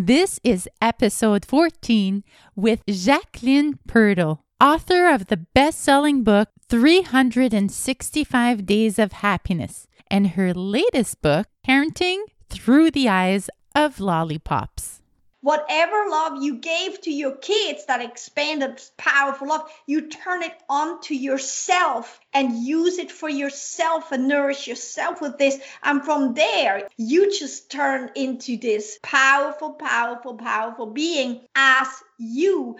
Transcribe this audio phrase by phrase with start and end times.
[0.00, 2.22] This is episode 14
[2.54, 10.54] with Jacqueline Pirtle, author of the best selling book 365 Days of Happiness, and her
[10.54, 14.97] latest book, Parenting Through the Eyes of Lollipops
[15.40, 21.00] whatever love you gave to your kids that expanded powerful love you turn it on
[21.00, 25.58] to yourself and use it for yourself and nourish yourself with this.
[25.82, 32.76] And from there you just turn into this powerful powerful powerful being as you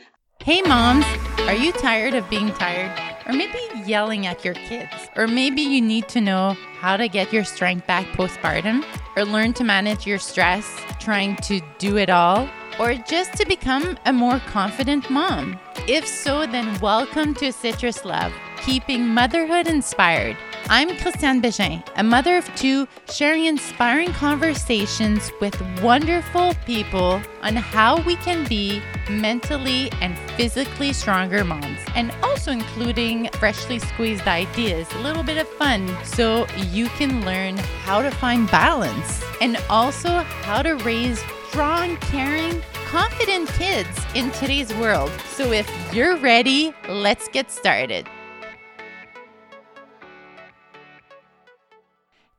[0.48, 1.05] Hey moms,
[1.41, 2.91] are you tired of being tired?
[3.27, 4.91] Or maybe yelling at your kids?
[5.15, 8.83] Or maybe you need to know how to get your strength back postpartum?
[9.15, 12.48] Or learn to manage your stress trying to do it all?
[12.80, 15.61] Or just to become a more confident mom?
[15.87, 20.38] If so, then welcome to Citrus Love, keeping motherhood inspired.
[20.70, 28.02] I'm Christiane Bégin, a mother of two, sharing inspiring conversations with wonderful people on how
[28.02, 34.98] we can be mentally and physically stronger moms, and also including freshly squeezed ideas, a
[34.98, 40.10] little bit of fun, so you can learn how to find balance and also
[40.43, 45.10] how to raise strong, caring, confident kids in today's world.
[45.30, 48.06] So if you're ready, let's get started.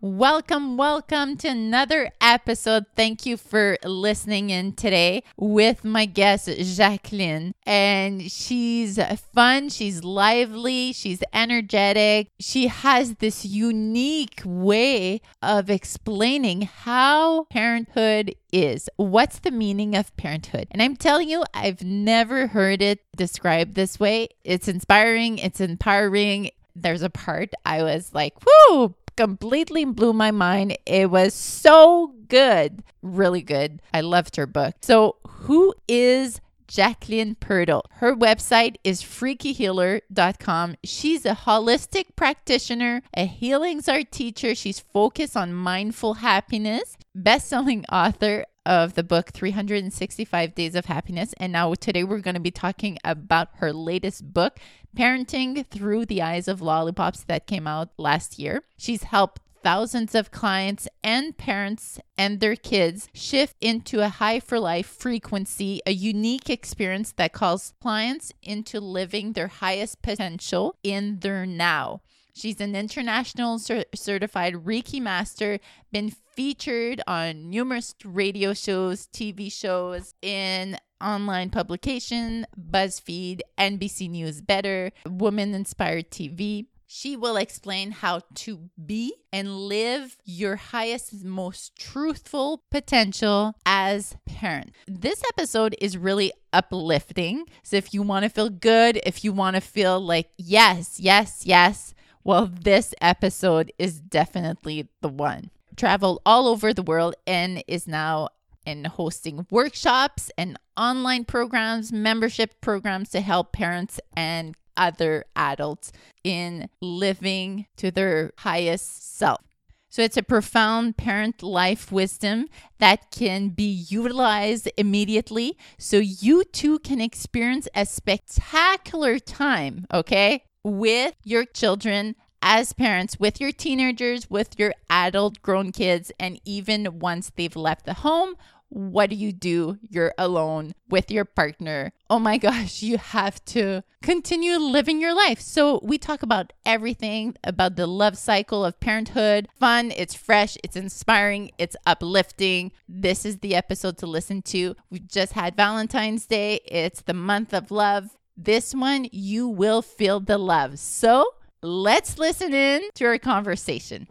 [0.01, 2.85] Welcome, welcome to another episode.
[2.95, 7.53] Thank you for listening in today with my guest, Jacqueline.
[7.65, 8.97] And she's
[9.33, 12.29] fun, she's lively, she's energetic.
[12.39, 18.89] She has this unique way of explaining how parenthood is.
[18.95, 20.69] What's the meaning of parenthood?
[20.71, 24.29] And I'm telling you, I've never heard it described this way.
[24.45, 26.51] It's inspiring, it's empowering.
[26.73, 30.77] There's a part I was like, whoo, completely blew my mind.
[30.85, 33.81] It was so good, really good.
[33.93, 34.75] I loved her book.
[34.81, 36.39] So, who is
[36.69, 37.81] Jacqueline Pirtle.
[37.93, 40.75] Her website is freakyhealer.com.
[40.83, 44.53] She's a holistic practitioner, a healings art teacher.
[44.53, 51.33] She's focused on mindful happiness, best-selling author of the book 365 Days of Happiness.
[51.37, 54.59] And now today we're going to be talking about her latest book,
[54.95, 58.63] Parenting Through the Eyes of Lollipops, that came out last year.
[58.77, 64.59] She's helped thousands of clients and parents and their kids shift into a high for
[64.59, 71.45] life frequency, a unique experience that calls clients into living their highest potential in their
[71.45, 72.01] now.
[72.39, 75.59] She's an international cer- certified Reiki master,
[75.91, 84.93] been featured on numerous radio shows, TV shows, in online publication, BuzzFeed, NBC News Better,
[85.05, 86.67] Woman Inspired TV.
[86.87, 94.71] She will explain how to be and live your highest, most truthful potential as parent.
[94.87, 97.45] This episode is really uplifting.
[97.63, 101.43] So if you want to feel good, if you want to feel like, yes, yes,
[101.45, 101.93] yes,
[102.23, 105.51] well, this episode is definitely the one.
[105.75, 108.29] Traveled all over the world and is now
[108.65, 115.91] in hosting workshops and online programs, membership programs to help parents and other adults
[116.23, 119.41] in living to their highest self.
[119.89, 122.47] So it's a profound parent life wisdom
[122.77, 130.43] that can be utilized immediately so you too can experience a spectacular time, okay?
[130.63, 136.99] With your children as parents, with your teenagers, with your adult grown kids, and even
[136.99, 138.35] once they've left the home.
[138.71, 139.79] What do you do?
[139.81, 141.91] You're alone with your partner.
[142.07, 145.41] Oh my gosh, you have to continue living your life.
[145.41, 149.47] So, we talk about everything about the love cycle of parenthood.
[149.59, 152.71] Fun, it's fresh, it's inspiring, it's uplifting.
[152.87, 154.75] This is the episode to listen to.
[154.91, 158.18] We just had Valentine's Day, it's the month of love.
[158.41, 160.79] This one, you will feel the love.
[160.79, 161.29] So
[161.61, 164.07] let's listen in to our conversation.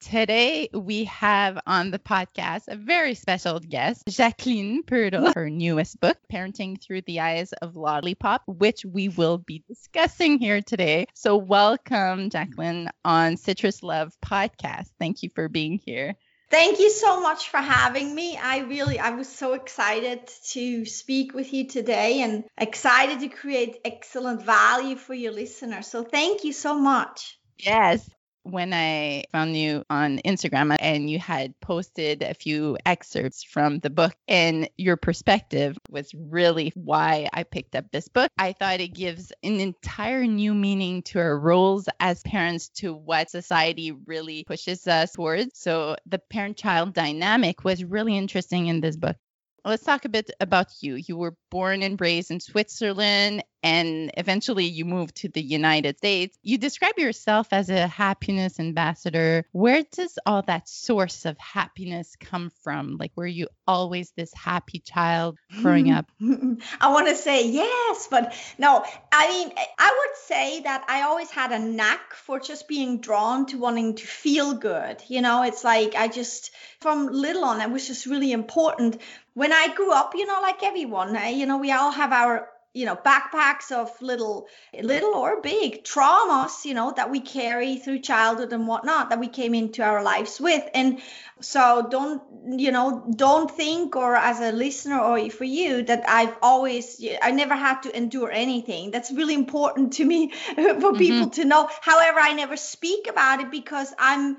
[0.00, 6.18] Today, we have on the podcast a very special guest, Jacqueline Pirtle, her newest book,
[6.32, 11.06] Parenting Through the Eyes of Lollipop, which we will be discussing here today.
[11.14, 14.90] So, welcome, Jacqueline, on Citrus Love podcast.
[15.00, 16.14] Thank you for being here.
[16.52, 18.36] Thank you so much for having me.
[18.36, 23.78] I really, I was so excited to speak with you today and excited to create
[23.86, 25.86] excellent value for your listeners.
[25.86, 27.38] So thank you so much.
[27.58, 28.08] Yes
[28.44, 33.90] when I found you on Instagram and you had posted a few excerpts from the
[33.90, 38.30] book, and your perspective was really why I picked up this book.
[38.38, 43.30] I thought it gives an entire new meaning to our roles as parents, to what
[43.30, 45.58] society really pushes us towards.
[45.58, 49.16] So, the parent child dynamic was really interesting in this book.
[49.64, 50.96] let's talk a bit about you.
[50.96, 56.36] You were born and raised in Switzerland and eventually you moved to the United States.
[56.42, 59.44] You describe yourself as a happiness ambassador.
[59.52, 62.96] Where does all that source of happiness come from?
[62.96, 66.10] Like, were you always this happy child growing up?
[66.20, 68.84] I want to say yes, but no.
[69.12, 73.46] I mean, I would say that I always had a knack for just being drawn
[73.46, 75.02] to wanting to feel good.
[75.08, 76.50] You know, it's like I just,
[76.80, 79.00] from little on, it was just really important
[79.34, 82.48] when I grew up, you know, like everyone, eh, you know, we all have our
[82.74, 84.46] you know backpacks of little
[84.82, 89.28] little or big traumas you know that we carry through childhood and whatnot that we
[89.28, 90.62] came into our lives with.
[90.74, 91.00] And
[91.40, 96.34] so don't you know don't think or as a listener or for you that i've
[96.40, 98.90] always i never had to endure anything.
[98.90, 100.96] That's really important to me for mm-hmm.
[100.96, 101.68] people to know.
[101.80, 104.36] However i never speak about it because i'm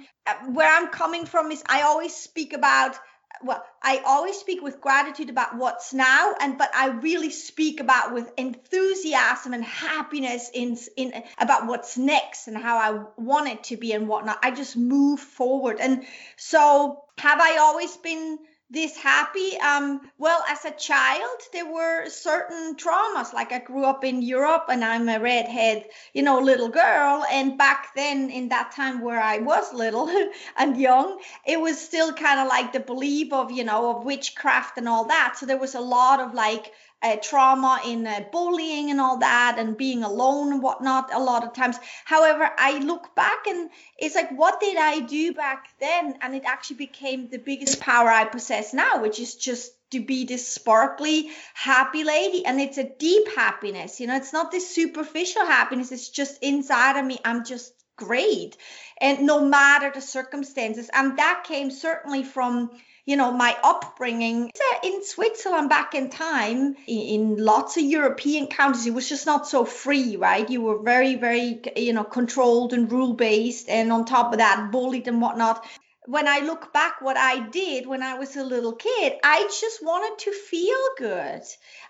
[0.54, 2.96] where i'm coming from is i always speak about
[3.44, 8.14] well i always speak with gratitude about what's now and but i really speak about
[8.14, 13.78] with enthusiasm and happiness in in about what's next and how i want it to
[13.78, 14.40] be and whatnot.
[14.44, 15.78] I just move forward.
[15.80, 16.04] And
[16.38, 18.40] so have i always been
[18.74, 23.32] this happy um well as a child there were certain traumas.
[23.32, 27.24] Like i grew up in europe and i'm a redhead you know little girl.
[27.32, 30.10] And back then in that time where i was little
[30.58, 34.78] and young it was still kind of like the belief of you know of witchcraft
[34.78, 35.38] and all that.
[35.38, 36.72] So there was a lot of like
[37.04, 41.44] uh, trauma in uh, bullying and all that and being alone and whatnot a lot
[41.44, 41.78] of times.
[42.06, 46.16] However i look back and it's like what did i do back then?
[46.22, 50.26] And it actually became the biggest power i possess now which is just to be
[50.26, 52.46] this sparkly happy lady.
[52.46, 55.92] And it's a deep happiness you know it's not this superficial happiness.
[55.92, 58.58] It's just inside of me i'm just great.
[59.00, 62.72] And no matter the circumstances and that came certainly from
[63.06, 64.50] you know, my upbringing
[64.84, 69.66] in Switzerland back in time, in lots of European countries, it was just not so
[69.66, 70.50] free, right?
[70.50, 74.72] You were very, very, you know, controlled and rule based, and on top of that,
[74.72, 75.66] bullied and whatnot
[76.06, 79.84] when I look back what I did when I was a little kid, I just
[79.84, 81.42] wanted to feel good.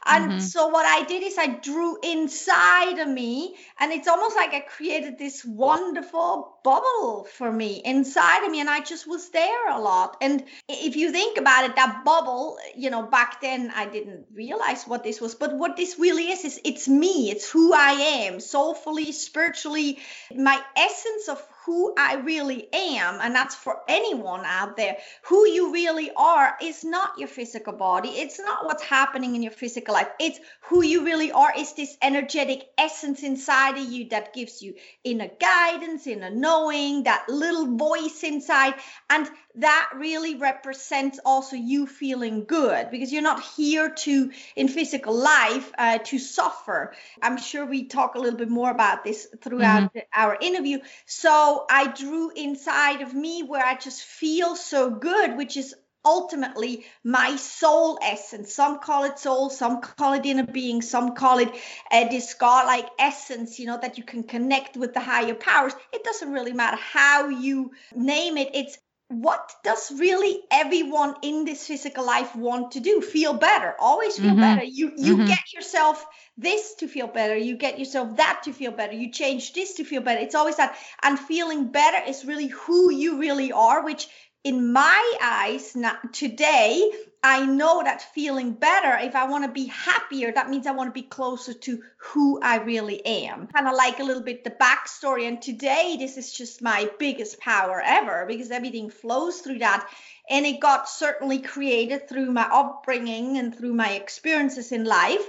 [0.05, 0.39] And mm-hmm.
[0.39, 4.59] so what I did is I drew inside of me and it's almost like I
[4.59, 9.79] created this wonderful bubble for me inside of me and I just was there a
[9.79, 10.17] lot.
[10.21, 14.83] And if you think about it that bubble, you know, back then I didn't realize
[14.83, 17.31] what this was, but what this really is is it's me.
[17.31, 17.91] It's who I
[18.25, 19.99] am, soulfully, spiritually,
[20.35, 25.71] my essence of who I really am, and that's for anyone out there, who you
[25.71, 28.09] really are is not your physical body.
[28.09, 30.09] It's not what's happening in your physical life.
[30.19, 34.75] It's who you really are, is this energetic essence inside of you that gives you
[35.03, 38.73] inner guidance, inner knowing, that little voice inside.
[39.09, 45.13] And that really represents also you feeling good because you're not here to in physical
[45.15, 49.93] life uh, to suffer i'm sure we talk a little bit more about this throughout
[49.93, 49.99] mm-hmm.
[50.15, 55.57] our interview so i drew inside of me where i just feel so good which
[55.57, 58.53] is ultimately my soul essence.
[58.53, 61.49] Some call it soul, some call it inner being, some call it
[61.91, 65.73] uh, this God like essence, you know, that you can connect with the higher powers.
[65.91, 68.49] It doesn't really matter how you name it.
[68.53, 68.77] It's
[69.21, 73.01] what does really everyone in this physical life want to do?
[73.01, 73.75] Feel better.
[73.79, 74.39] Always feel mm-hmm.
[74.39, 74.63] better.
[74.63, 75.27] You you mm-hmm.
[75.27, 76.05] get yourself
[76.37, 77.35] this to feel better.
[77.35, 78.93] You get yourself that to feel better.
[78.93, 80.21] You change this to feel better.
[80.21, 80.75] It's always that.
[81.01, 84.07] And feeling better is really who you really are which
[84.43, 86.91] in my eyes not today
[87.23, 90.87] i know that feeling better if i want to be happier that means i want
[90.93, 93.47] to be closer to who i really am.
[93.47, 97.39] Kind of like a little bit the backstory and today this is just my biggest
[97.39, 99.87] power ever because everything flows through that
[100.29, 105.25] and it got certainly created through my upbringing and through my experiences in life.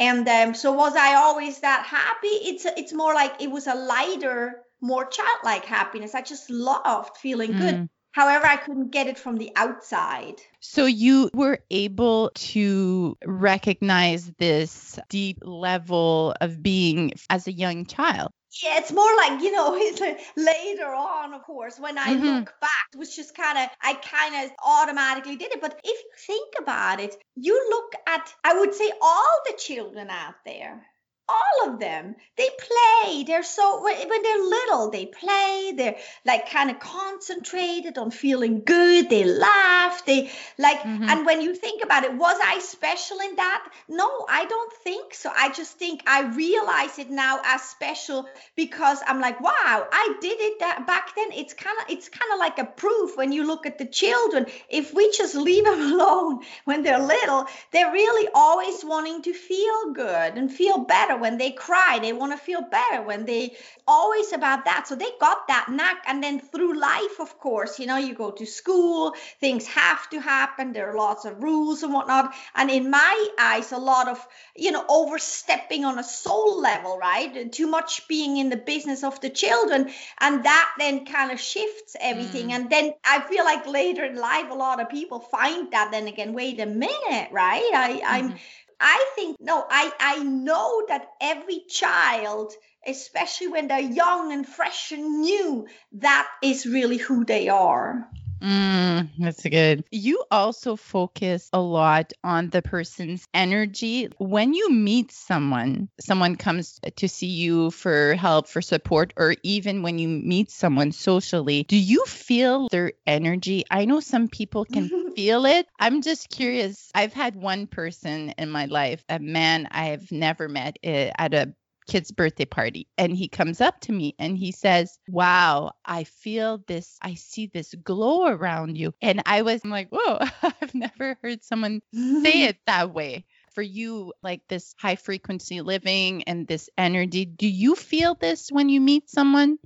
[0.00, 2.28] And um, so was i always that happy?
[2.28, 6.14] It's it's more like it was a lighter more childlike happiness.
[6.14, 7.58] I just loved feeling mm.
[7.58, 10.42] good However, I couldn't get it from the outside.
[10.58, 18.32] So you were able to recognize this deep level of being as a young child.
[18.60, 22.24] Yeah, it's more like, you know, it's like later on, of course, when I mm-hmm.
[22.24, 25.60] look back, it was just kind of, I kind of automatically did it.
[25.60, 30.08] But if you think about it, you look at, I would say, all the children
[30.10, 30.84] out there
[31.28, 32.16] all of them.
[32.36, 33.24] They play.
[33.24, 35.74] They're so when they're little they play.
[35.76, 39.10] They're like kind of concentrated on feeling good.
[39.10, 40.04] They laugh.
[40.06, 41.04] They like mm-hmm.
[41.04, 43.68] and when you think about it was i special in that?
[43.88, 45.30] No i don't think so.
[45.36, 50.38] I just think i realize it now as special because i'm like wow i did
[50.40, 51.32] it that back then.
[51.32, 54.46] It's kind of it's kind of like a proof when you look at the children.
[54.70, 59.92] If we just leave them alone when they're little they're really always wanting to feel
[59.92, 63.56] good and feel better when they cry they want to feel better when they
[63.86, 64.86] always about that.
[64.86, 68.30] So they got that knack and then through life of course you know you go
[68.30, 72.34] to school things have to happen there are lots of rules and whatnot.
[72.54, 77.52] And in my eyes a lot of you know overstepping on a soul level right?
[77.52, 81.96] Too much being in the business of the children and that then kind of shifts
[82.00, 82.48] everything.
[82.48, 82.52] Mm.
[82.52, 86.06] and then i feel like later in life a lot of people find that then
[86.06, 87.70] again wait a minute right?
[87.74, 88.06] I mm-hmm.
[88.06, 88.34] i'm
[88.80, 92.52] I think no, I I know that every child,
[92.86, 98.08] especially when they're young and fresh and new, that is really who they are.
[98.40, 99.84] Mm, that's good.
[99.90, 104.08] You also focus a lot on the person's energy.
[104.18, 109.82] When you meet someone, someone comes to see you for help, for support, or even
[109.82, 113.64] when you meet someone socially, do you feel their energy?
[113.70, 115.66] I know some people can feel it.
[115.80, 116.90] I'm just curious.
[116.94, 121.54] I've had one person in my life, a man I've never met uh, at a
[121.88, 126.62] kid's birthday party and he comes up to me and he says, Wow, I feel
[126.66, 128.94] this, I see this glow around you.
[129.02, 133.24] And I was like, Whoa, I've never heard someone say it that way.
[133.52, 138.68] For you, like this high frequency living and this energy, do you feel this when
[138.68, 139.58] you meet someone?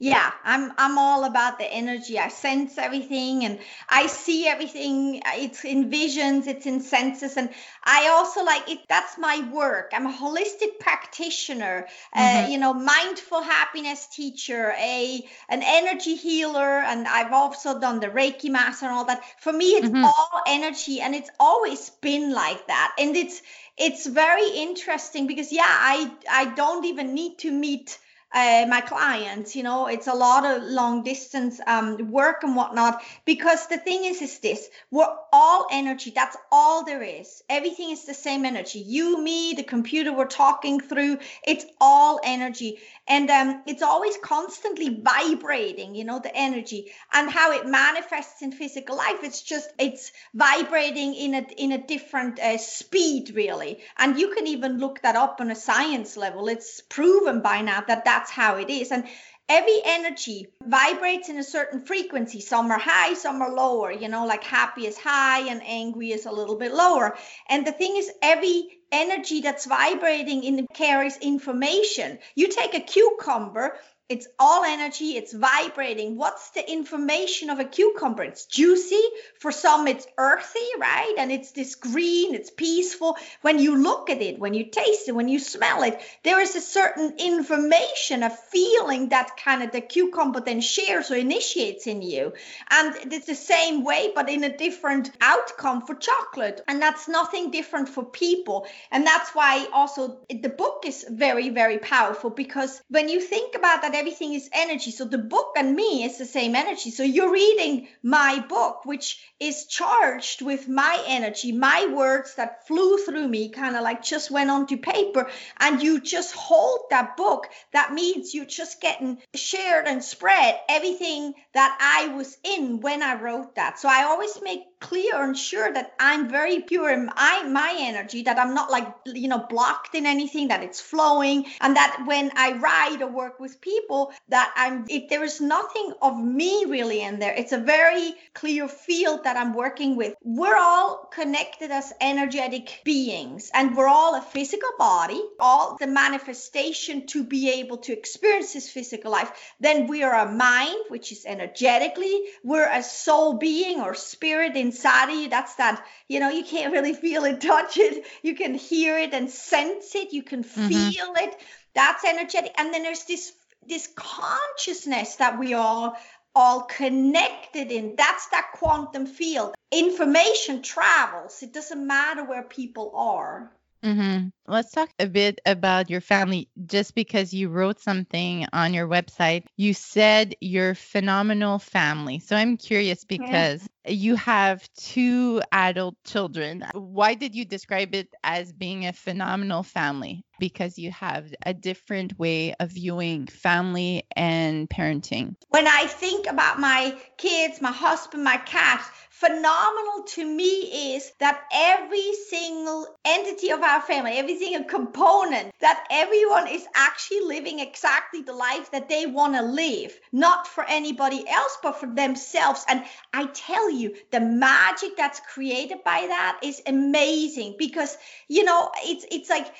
[0.00, 2.18] Yeah i'm i'm all about the energy.
[2.18, 5.20] I sense everything and i see everything.
[5.24, 7.50] It's in visions it's in senses and
[7.84, 9.92] i also like it that's my work.
[9.94, 12.44] I'm a holistic practitioner uh, mm-hmm.
[12.44, 18.08] uh, you know mindful happiness teacher a an energy healer and i've also done the
[18.08, 19.22] reiki master and all that.
[19.40, 20.04] For me it's mm-hmm.
[20.04, 22.96] all energy and it's always been like that.
[22.98, 23.42] And it's
[23.76, 27.98] it's very interesting because yeah i i don't even need to meet
[28.32, 33.02] uh, my clients you know it's a lot of long distance um, work and whatnot.
[33.24, 37.42] Because the thing is is this we're all energy that's all there is.
[37.48, 38.78] Everything is the same energy.
[38.78, 42.78] You me the computer we're talking through it's all energy.
[43.08, 48.52] And um, it's always constantly vibrating you know the energy and how it manifests in
[48.52, 49.22] physical life.
[49.22, 53.80] It's just it's vibrating in a in a different uh, speed really.
[53.98, 56.48] And you can even look that up on a science level.
[56.48, 59.04] It's proven by now that that that's how it is and
[59.48, 62.40] every energy vibrates in a certain frequency.
[62.40, 66.26] Some are high, some are lower, you know, like happy is high and angry is
[66.26, 67.16] a little bit lower.
[67.48, 72.18] And the thing is, every energy that's vibrating in carries information.
[72.36, 73.76] You take a cucumber
[74.10, 76.16] it's all energy, it's vibrating.
[76.16, 78.24] What's the information of a cucumber?
[78.24, 79.00] It's juicy.
[79.38, 81.14] For some, it's earthy, right?
[81.16, 83.16] And it's this green, it's peaceful.
[83.42, 86.56] When you look at it, when you taste it, when you smell it, there is
[86.56, 92.02] a certain information, a feeling that kind of the cucumber then shares or initiates in
[92.02, 92.32] you.
[92.68, 96.62] And it's the same way, but in a different outcome for chocolate.
[96.66, 98.66] And that's nothing different for people.
[98.90, 103.82] And that's why also the book is very, very powerful because when you think about
[103.82, 104.90] that, everything is energy.
[104.90, 106.90] So the book and me is the same energy.
[106.90, 112.96] So you're reading my book, which is charged with my energy, my words that flew
[112.96, 115.28] through me, kind of like just went onto paper,
[115.58, 117.48] and you just hold that book.
[117.74, 123.20] That means you're just getting shared and spread everything that I was in when I
[123.20, 123.78] wrote that.
[123.78, 128.22] So I always make clear and sure that I'm very pure in I, my energy,
[128.22, 132.32] that I'm not like, you know, blocked in anything, that it's flowing, and that when
[132.34, 137.02] I write or work with people, that I'm, if there is nothing of me really
[137.02, 140.14] in there, it's a very clear field that I'm working with.
[140.22, 147.06] We're all connected as energetic beings, and we're all a physical body, all the manifestation
[147.08, 149.30] to be able to experience this physical life.
[149.60, 154.69] Then we are a mind, which is energetically, we're a soul being or spirit in
[154.70, 155.28] inside of you.
[155.28, 158.06] That's that, you know, you can't really feel it, touch it.
[158.22, 160.12] You can hear it and sense it.
[160.12, 160.68] You can mm-hmm.
[160.68, 161.36] feel it.
[161.74, 162.52] That's energetic.
[162.56, 163.32] And then there's this
[163.66, 165.94] this consciousness that we are
[166.34, 167.94] all connected in.
[167.96, 169.54] That's that quantum field.
[169.70, 171.42] Information travels.
[171.42, 173.52] It doesn't matter where people are.
[173.84, 174.28] Mm-hmm.
[174.46, 176.48] Let's talk a bit about your family.
[176.66, 182.18] Just because you wrote something on your website, you said your phenomenal family.
[182.20, 183.92] So I'm curious because yeah.
[183.92, 186.64] you have two adult children.
[186.72, 190.24] Why did you describe it as being a phenomenal family?
[190.40, 195.36] Because you have a different way of viewing family and parenting.
[195.50, 198.84] When I think about my kids, my husband, my cat,
[199.20, 205.86] phenomenal to me is that every single entity of our family, every single component, that
[205.90, 211.22] everyone is actually living exactly the life that they want to live, not for anybody
[211.28, 212.64] else, but for themselves.
[212.66, 212.82] And
[213.12, 219.04] I tell you, the magic that's created by that is amazing because, you know, it's,
[219.10, 219.52] it's like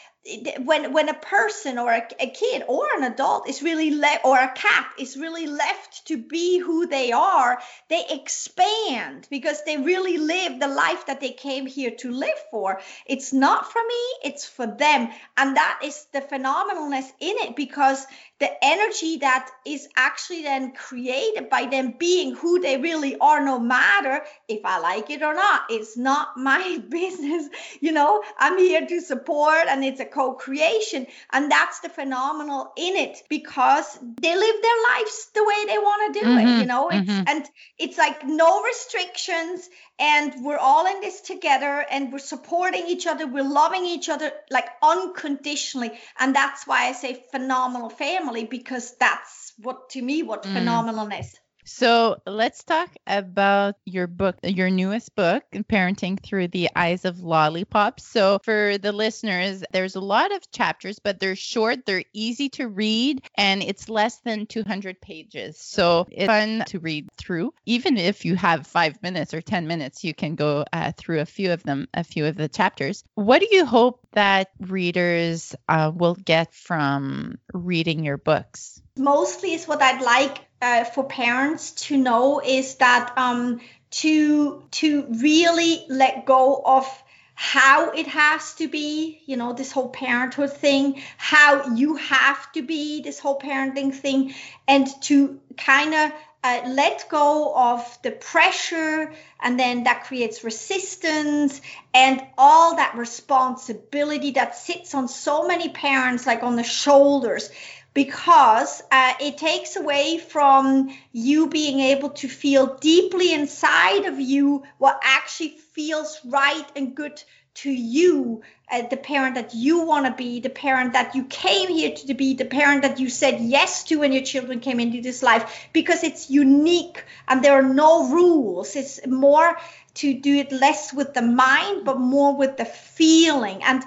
[0.65, 4.39] when when a person or a, a, kid or an adult is really left or
[4.39, 7.59] a cat is really left to be who they are
[7.89, 12.81] they expand because they really live the life that they came here to live for.
[13.07, 15.09] It's not for me it's for them.
[15.37, 18.07] And that is the phenomenalness in it because
[18.41, 23.59] the energy that is actually then created by them being who they really are, no
[23.59, 25.63] matter if I like it or not.
[25.69, 27.49] It's not my business.
[27.81, 31.07] You know, I'm here to support and it's a co creation.
[31.33, 36.15] And that's the phenomenal in it because they live their lives the way they want
[36.15, 37.23] to do mm-hmm, it, you know, mm-hmm.
[37.27, 37.45] and
[37.79, 39.69] it's like no restrictions
[40.01, 43.27] and we're all in this together and we're supporting each other.
[43.27, 45.93] We're loving each other like unconditionally.
[46.19, 50.55] And that's why i say phenomenal family because that's what to me what mm.
[50.55, 57.21] phenomenalness so let's talk about your book, your newest book, Parenting Through the Eyes of
[57.21, 58.07] Lollipops.
[58.07, 62.69] So for the listeners, there's a lot of chapters, but they're short, they're easy to
[62.69, 65.59] read, and it's less than 200 pages.
[65.59, 67.53] So it's fun to read through.
[67.67, 71.27] Even if you have five minutes or 10 minutes, you can go uh, through a
[71.27, 73.05] few of them, a few of the chapters.
[73.15, 78.81] What do you hope that readers uh, will get from reading your books?
[78.97, 85.07] Mostly is what I'd like uh, for parents to know is that um, to to
[85.21, 86.87] really let go of
[87.35, 92.61] how it has to be, you know, this whole parenthood thing, how you have to
[92.61, 94.35] be, this whole parenting thing,
[94.69, 96.13] and to kind of
[96.45, 101.63] uh, let go of the pressure, and then that creates resistance
[101.95, 107.51] and all that responsibility that sits on so many parents, like on the shoulders
[107.93, 114.63] because uh, it takes away from you being able to feel deeply inside of you
[114.79, 120.13] what actually feels right and good to you uh, the parent that you want to
[120.13, 123.85] be the parent that you came here to be the parent that you said yes
[123.85, 128.09] to when your children came into this life because it's unique and there are no
[128.09, 128.77] rules.
[128.77, 129.59] It's more
[129.95, 133.63] to do it less with the mind but more with the feeling.
[133.65, 133.83] And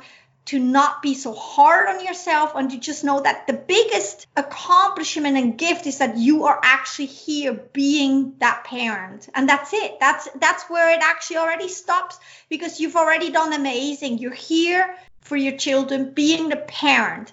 [0.45, 5.37] to not be so hard on yourself and to just know that the biggest accomplishment
[5.37, 9.29] and gift is that you are actually here being that parent.
[9.33, 9.99] And that's it.
[9.99, 14.17] That's that's where it actually already stops because you've already done amazing.
[14.17, 17.31] You're here for your children being the parent.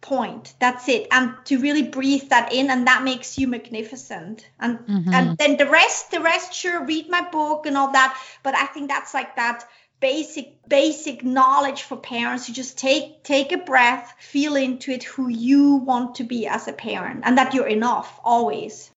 [0.00, 0.52] Point.
[0.58, 1.06] That's it.
[1.12, 4.44] And to really breathe that in and that makes you magnificent.
[4.58, 5.14] And mm-hmm.
[5.14, 8.20] and then the rest the rest sure read my book and all that.
[8.42, 9.64] But i think that's like that
[10.02, 12.46] basic basic knowledge for parents.
[12.46, 16.68] To just take take a breath feel into it who you want to be as
[16.68, 18.90] a parent and that you're enough always.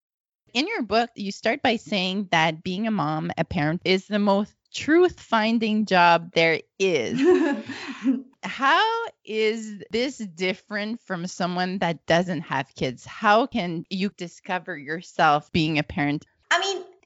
[0.54, 4.20] In your book you start by saying that being a mom a parent is the
[4.20, 7.22] most truth finding job there is.
[8.44, 13.06] How is this different from someone that doesn't have kids?
[13.06, 16.26] How can you discover yourself being a parent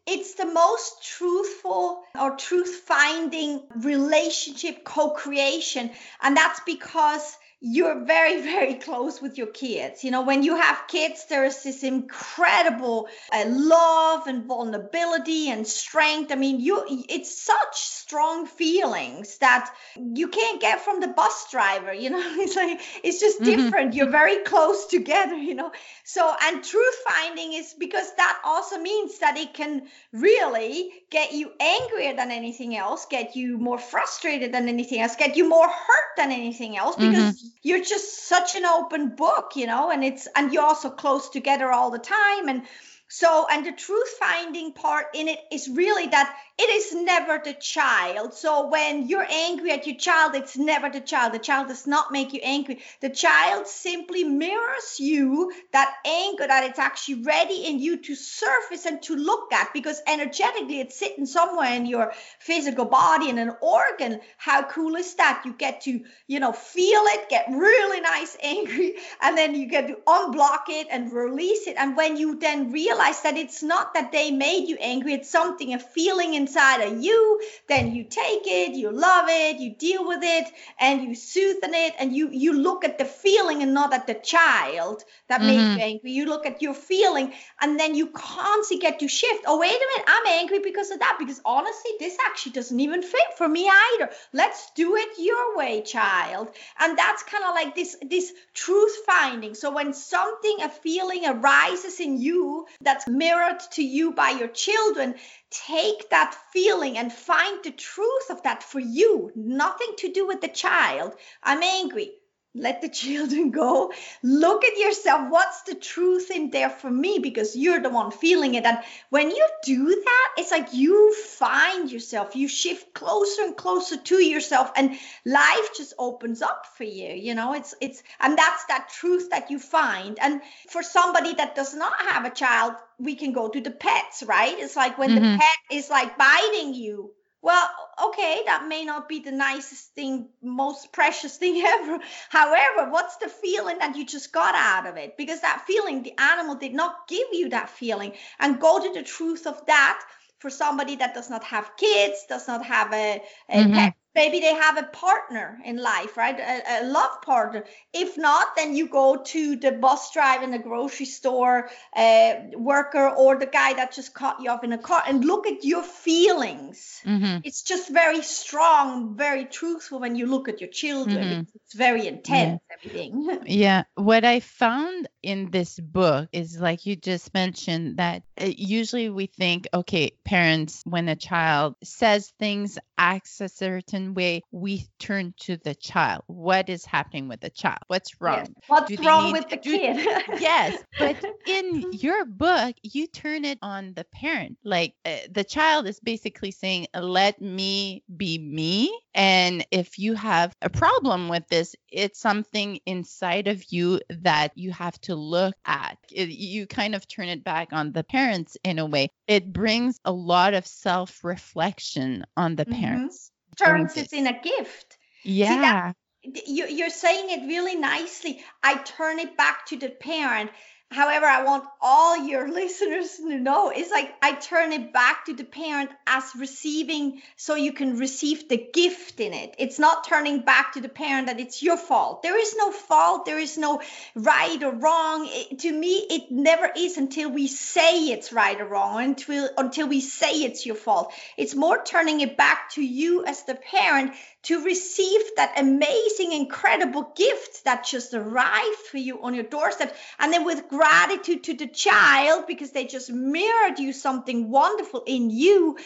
[0.10, 5.92] it's the most truthful or truth finding relationship co creation.
[6.22, 10.04] And that's because you're very very close with your kids.
[10.04, 16.32] You know when you have kids there's this incredible uh, love and vulnerability and strength.
[16.32, 21.94] I mean you it's such strong feelings that you can't get from the bus driver
[21.94, 22.20] you know?
[22.40, 23.64] It's like it's just mm-hmm.
[23.64, 23.94] different.
[23.94, 25.72] You're very close together you know?
[26.06, 31.52] So and truth finding is because that also means that it can really get you
[31.60, 36.10] angrier than anything else get you more frustrated than anything else get you more hurt
[36.18, 40.28] than anything else because mm-hmm you're just such an open book, you know, and it's
[40.36, 42.50] and you're also close together all the time.
[42.50, 42.64] And
[43.12, 47.54] so, and the truth finding part in it is really that it is never the
[47.54, 48.36] child.
[48.36, 51.34] So when you're angry at your child, it's never the child.
[51.34, 52.84] The child does not make you angry.
[53.00, 58.86] The child simply mirrors you that anger that it's actually ready in you to surface
[58.86, 63.54] and to look at because energetically it's sitting somewhere in your physical body in an
[63.60, 64.20] organ.
[64.38, 65.44] How cool is that?
[65.46, 69.88] You get to, you know, feel it, get really nice angry, and then you get
[69.88, 71.76] to unblock it and release it.
[71.76, 75.14] And when you then realize realize that it's not that they made you angry.
[75.14, 77.42] It's something a feeling inside of you.
[77.68, 80.46] Then you take it you love it you deal with it
[80.80, 84.14] and you soothe it and you you look at the feeling and not at the
[84.14, 85.48] child that mm-hmm.
[85.48, 86.12] made you angry.
[86.12, 89.44] You look at your feeling and then you constantly get to shift.
[89.48, 93.02] Oh wait a minute i'm angry because of that because honestly this actually doesn't even
[93.02, 94.10] fit for me either.
[94.34, 96.50] Let's do it your way child.
[96.80, 99.56] And that's kind of like this this truth finding.
[99.56, 105.14] So when something a feeling arises in you that's mirrored to you by your children
[105.52, 109.32] take that feeling and find the truth of that for you.
[109.36, 111.14] Nothing to do with the child.
[111.44, 112.14] I'm angry
[112.60, 113.92] let the children go.
[114.22, 115.30] Look at yourself.
[115.30, 117.20] What's the truth in there for me?
[117.20, 118.66] Because you're the one feeling it.
[118.66, 122.36] And when you do that it's like you find yourself.
[122.36, 127.36] You shift closer and closer to yourself and life just opens up for you you
[127.36, 127.54] know?
[127.54, 130.18] It's it's and that's that truth that you find.
[130.20, 134.24] And for somebody that does not have a child we can go to the pets
[134.24, 134.56] right?
[134.58, 135.32] It's like when mm-hmm.
[135.34, 137.70] the pet is like biting you well,
[138.08, 142.00] okay, that may not be the nicest thing, most precious thing ever.
[142.30, 145.16] However, what's the feeling that you just got out of it?
[145.18, 148.14] Because that feeling, the animal did not give you that feeling.
[148.40, 150.02] And go to the truth of that
[150.40, 153.74] for somebody that does not have kids, does not have a, a mm-hmm.
[153.74, 156.38] pet maybe they have a partner in life right?
[156.40, 157.64] A, a, love partner.
[157.94, 162.34] If not then you go to the bus driver in the grocery store uh,
[162.70, 165.64] worker or the guy that just cut you off in a car and look at
[165.64, 167.02] your feelings.
[167.06, 167.38] Mm-hmm.
[167.44, 171.24] it's just very strong very truthful when you look at your children.
[171.24, 171.40] Mm-hmm.
[171.42, 173.40] it's, it's, very intense everything.
[173.46, 173.84] Yeah.
[173.96, 179.28] What i found in this book is like you just mentioned that uh, usually we
[179.28, 185.58] think okay parents when a child says things acts a certain way we turn to
[185.58, 186.24] the child.
[186.28, 187.80] What is happening with the child?
[187.88, 188.40] What's wrong?
[188.40, 188.50] Yes.
[188.68, 189.98] What's wrong with the do, kid?
[190.40, 194.58] yes, but in your book, you turn it on the parent.
[194.64, 200.56] Like uh, the child is basically saying, "Let me be me." And if you have
[200.62, 205.98] a problem with this, it's something inside of you that you have to look at.
[206.12, 209.10] It, you kind of turn it back on the parents in a way.
[209.28, 212.82] It brings a lot of self reflection on the mm-hmm.
[212.82, 214.98] parents turns it in a gift.
[215.24, 215.92] Yeah.
[216.24, 218.42] See, that, you, you're saying it really nicely.
[218.64, 220.52] I turn it back to the parent.
[220.92, 225.34] However, I want all your listeners to know is like I turn it back to
[225.34, 229.54] the parent as receiving so you can receive the gift in it.
[229.60, 232.24] It's not turning back to the parent that it's your fault.
[232.24, 233.82] There is no fault, there is no
[234.16, 235.28] right or wrong.
[235.30, 239.88] It, to me, it never is until we say it's right or wrong, until until
[239.88, 241.14] we say it's your fault.
[241.38, 247.12] It's more turning it back to you as the parent to receive that amazing, incredible
[247.16, 249.96] gift that just arrived for you on your doorstep.
[250.18, 255.30] And then with gratitude to the child, because they just mirrored you something wonderful in
[255.30, 255.78] you,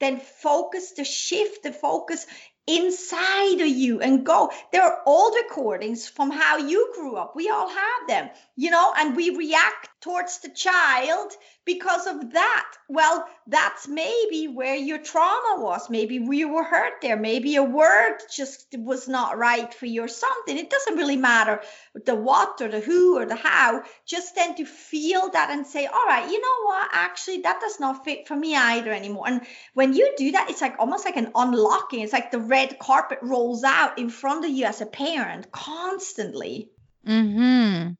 [0.00, 2.26] then focus the shift, the focus
[2.66, 4.50] inside of you and go.
[4.72, 7.34] There are old recordings from how you grew up.
[7.36, 11.32] We all have them, you know, and we react towards the child
[11.64, 12.72] because of that.
[12.88, 15.90] Well, that's maybe where your trauma was.
[15.90, 17.16] Maybe you were hurt there.
[17.16, 20.56] Maybe a word just was not right for you or something.
[20.56, 21.60] It doesn't really matter
[22.06, 23.82] the what or the who or the how.
[24.06, 26.88] Just then to feel that and say, all right, you know what?
[26.92, 29.24] Actually, that does not fit for me either anymore.
[29.26, 29.42] And
[29.74, 32.00] when you do that, it's like almost like an unlocking.
[32.00, 36.70] It's like the red carpet rolls out in front of you as a parent constantly.
[37.04, 37.90] Hmm.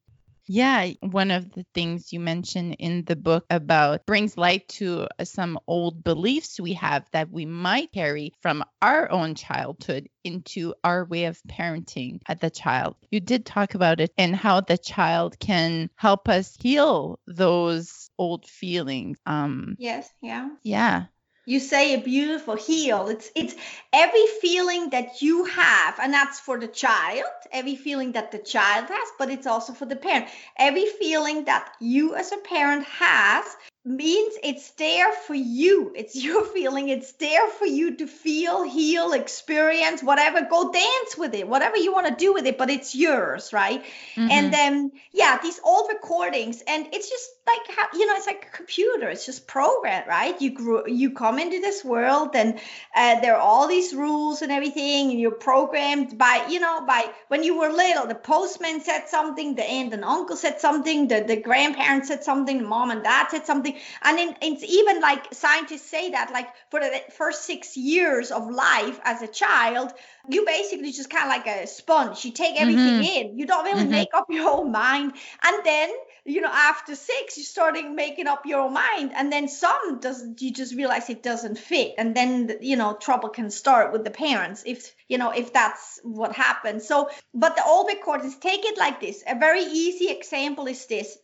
[0.52, 5.24] Yeah, one of the things you mentioned in the book about brings light to uh,
[5.24, 11.04] some old beliefs we have that we might carry from our own childhood into our
[11.04, 12.96] way of parenting at the child.
[13.12, 18.44] You did talk about it and how the child can help us heal those old
[18.44, 19.18] feelings.
[19.26, 20.48] Um Yes, yeah.
[20.64, 21.06] Yeah
[21.50, 23.54] you say a beautiful heal it's it's
[23.92, 28.86] every feeling that you have and that's for the child every feeling that the child
[28.88, 30.28] has but it's also for the parent.
[30.56, 33.44] Every feeling that you as a parent has
[33.84, 35.92] means it's there for you.
[35.96, 36.88] It's your feeling.
[36.88, 40.42] It's there for you to feel, heal, experience, whatever.
[40.42, 43.82] Go dance with it, whatever you want to do with it, but it's yours, right?
[44.16, 44.30] Mm-hmm.
[44.30, 48.46] And then, yeah, these old recordings, and it's just like how you know, it's like
[48.52, 49.08] a computer.
[49.08, 50.40] It's just programmed, right?
[50.40, 52.58] You grew, you come into this world, and
[52.94, 57.10] uh, there are all these rules and everything, and you're programmed by, you know, by
[57.28, 58.06] when you were little.
[58.06, 62.62] The postman said something, the aunt and uncle said something, the the grandparents said something,
[62.64, 66.48] mom and dad said something something and in, it's even like scientists say that like
[66.70, 69.92] for the first six years of life as a child
[70.28, 72.24] you basically just kind of like a sponge.
[72.24, 73.28] You take everything mm-hmm.
[73.30, 73.38] in.
[73.38, 73.90] You don't really mm-hmm.
[73.90, 75.12] make up your own mind.
[75.42, 75.90] And then
[76.24, 79.12] you know after six you're starting making up your own mind.
[79.14, 81.94] And then some doesn't you just realize it doesn't fit.
[81.98, 86.00] And then you know trouble can start with the parents if you know if that's
[86.02, 89.24] what happens so but the old record is take it like this.
[89.26, 91.16] A very easy example is this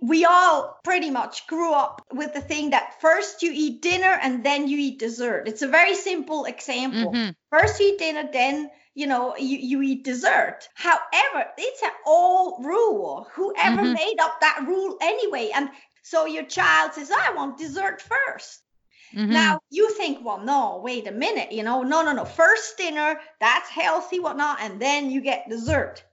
[0.00, 4.44] we all pretty much grew up with the thing that first you eat dinner and
[4.44, 5.48] then you eat dessert.
[5.48, 7.12] It's a very simple example.
[7.12, 7.30] Mm-hmm.
[7.50, 10.68] First you eat dinner, then you know you, you eat dessert.
[10.74, 13.26] However, it's an old rule.
[13.34, 13.92] Whoever mm-hmm.
[13.92, 15.70] made up that rule anyway, and
[16.02, 18.58] so your child says, "I want dessert 1st
[19.14, 19.32] Mm-hmm.
[19.32, 22.24] Now you think, well, no, wait a minute, you know, no, no, no.
[22.24, 26.04] First dinner, that's healthy, whatnot, and then you get dessert.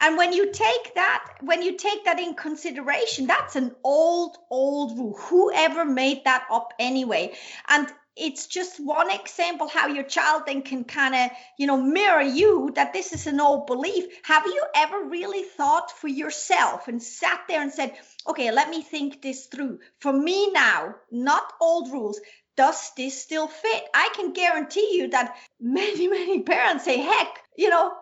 [0.00, 4.98] And when you take that, when you take that in consideration, that's an old, old
[4.98, 5.16] rule.
[5.16, 7.34] Whoever made that up anyway?
[7.68, 12.20] And it's just one example how your child then can kind of you know mirror
[12.20, 17.02] you that this is an old belief have you ever really thought for yourself and
[17.02, 17.94] sat there and said
[18.26, 22.20] okay let me think this through for me now not old rules
[22.54, 27.70] does this still fit i can guarantee you that many many parents say heck you
[27.70, 27.92] know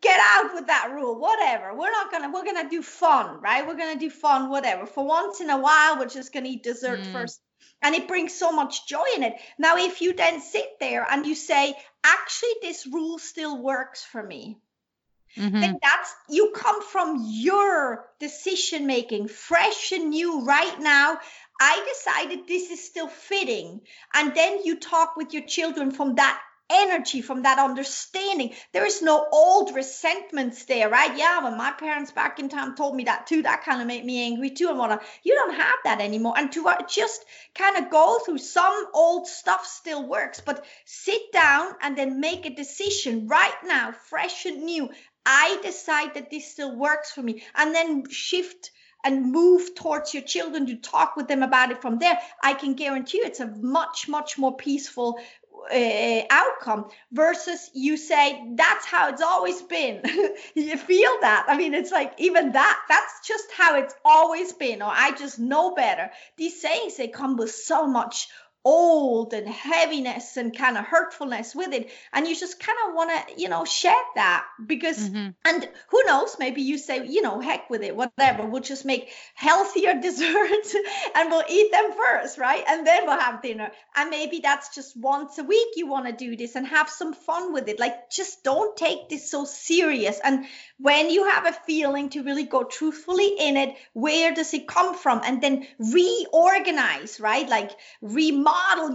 [0.00, 3.76] get out with that rule whatever we're not gonna we're gonna do fun right we're
[3.76, 7.12] gonna do fun whatever for once in a while we're just gonna eat dessert mm.
[7.12, 7.40] first
[7.82, 11.26] and it brings so much joy in it now if you then sit there and
[11.26, 14.58] you say actually this rule still works for me
[15.36, 15.60] mm-hmm.
[15.60, 21.18] then that's you come from your decision making fresh and new right now
[21.60, 23.80] I decided this is still fitting.
[24.14, 28.52] And then you talk with your children from that energy from that understanding.
[28.72, 31.16] There is no old resentments there, right?
[31.16, 34.04] Yeah, when my parents back in time told me that too, that kind of made
[34.04, 34.68] me angry too.
[34.68, 36.34] And wanna, you don't have that anymore.
[36.36, 41.32] And to uh, just kind of go through some old stuff still works, but sit
[41.32, 44.90] down and then make a decision right now, fresh and new.
[45.24, 48.70] I decide that this still works for me, and then shift
[49.04, 52.74] and move towards your children to talk with them about it from there, I can
[52.74, 55.20] guarantee you it's a much, much more peaceful
[55.72, 60.02] uh, outcome versus you say that's how it's always been.
[60.54, 61.46] You feel that?
[61.48, 65.38] I mean it's like even that that's just how it's always been or i just
[65.38, 66.10] know better.
[66.36, 68.28] These sayings they come with so much
[68.64, 71.90] old and heaviness and kind of hurtfulness with it.
[72.12, 75.28] And you just kind of want to you know shed that because mm-hmm.
[75.44, 78.44] and who knows maybe you say you know heck with it whatever.
[78.44, 80.74] We'll just make healthier desserts
[81.14, 82.64] and we'll eat them first right?
[82.68, 83.70] And then we'll have dinner.
[83.94, 87.14] And maybe that's just once a week you want to do this and have some
[87.14, 87.78] fun with it.
[87.78, 90.18] Like just don't take this so serious.
[90.22, 90.46] And
[90.78, 94.94] when you have a feeling to really go truthfully in it where does it come
[94.94, 95.20] from?
[95.24, 97.48] And then reorganize right?
[97.48, 97.70] Like
[98.02, 98.47] remodel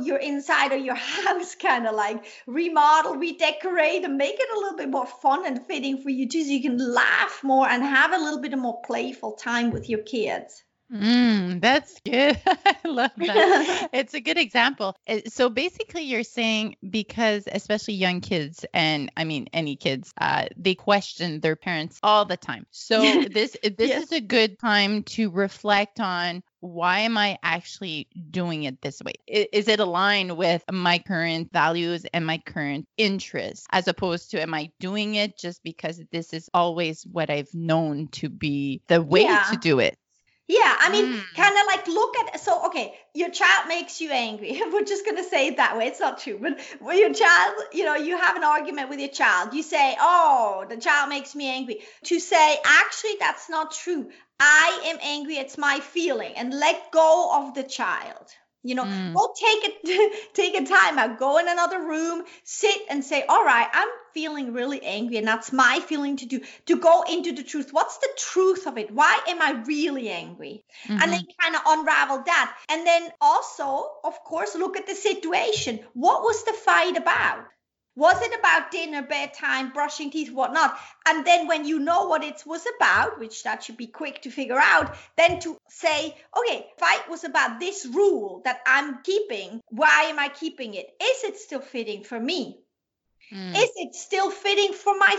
[0.03, 4.77] your inside of your house kind of like remodel redecorate and make it a little
[4.77, 8.13] bit more fun and fitting for you too so you can laugh more and have
[8.13, 10.63] a little bit of more playful time with your kids
[10.93, 12.39] Mm, that's good.
[12.45, 13.89] I love that.
[13.93, 14.95] it's a good example.
[15.08, 20.45] Uh, so basically, you're saying because, especially young kids, and I mean any kids, uh,
[20.56, 22.67] they question their parents all the time.
[22.69, 23.01] So
[23.32, 24.03] this this yes.
[24.03, 29.13] is a good time to reflect on why am I actually doing it this way?
[29.27, 34.53] Is it aligned with my current values and my current interests, as opposed to am
[34.53, 39.23] I doing it just because this is always what I've known to be the way
[39.23, 39.47] yeah.
[39.51, 39.97] to do it?
[40.53, 41.23] Yeah, I mean, mm.
[41.35, 44.61] kind of like look at so okay, your child makes you angry.
[44.71, 45.87] We're just gonna say it that way.
[45.87, 49.09] It's not true, but when your child, you know, you have an argument with your
[49.09, 54.11] child, you say, "Oh, the child makes me angry." To say, actually, that's not true.
[54.39, 55.37] I am angry.
[55.37, 58.27] It's my feeling, and let go of the child.
[58.63, 59.13] You know, mm.
[59.13, 63.43] go take it, take a time out, go in another room, sit and say, all
[63.43, 67.43] right, I'm feeling really angry and that's my feeling to do, to go into the
[67.43, 67.73] truth.
[67.73, 68.91] What's the truth of it?
[68.91, 70.63] Why am I really angry?
[70.88, 71.02] Mm-hmm.
[71.02, 71.41] And then mm-hmm.
[71.41, 72.56] kind of unravel that.
[72.69, 75.80] And then also, of course, look at the situation.
[75.93, 77.45] What was the fight about?
[77.95, 80.79] Was it about dinner, bedtime, brushing teeth, whatnot?
[81.08, 84.32] And then when you know what it was about, which that should be quick to
[84.32, 89.62] figure out, then to say, okay, fight was about this rule that I'm keeping.
[89.69, 90.88] Why am I keeping it?
[90.99, 92.62] Is it still fitting for me?
[93.33, 93.55] Mm.
[93.55, 95.15] Is it still fitting for my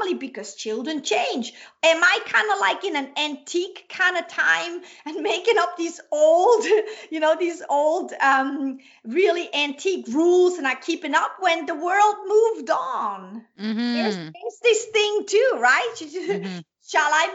[0.00, 0.14] family?
[0.14, 1.52] Because children change.
[1.84, 6.00] Am I kind of like in an antique kind of time and making up these
[6.10, 6.64] old,
[7.10, 12.16] you know, these old, um, really antique rules and I keeping up when the world
[12.26, 13.44] moved on?
[13.60, 13.92] Mm-hmm.
[13.94, 15.94] There's, there's, this thing too, right?
[16.32, 16.60] Mm-hmm.
[16.88, 17.28] Shall I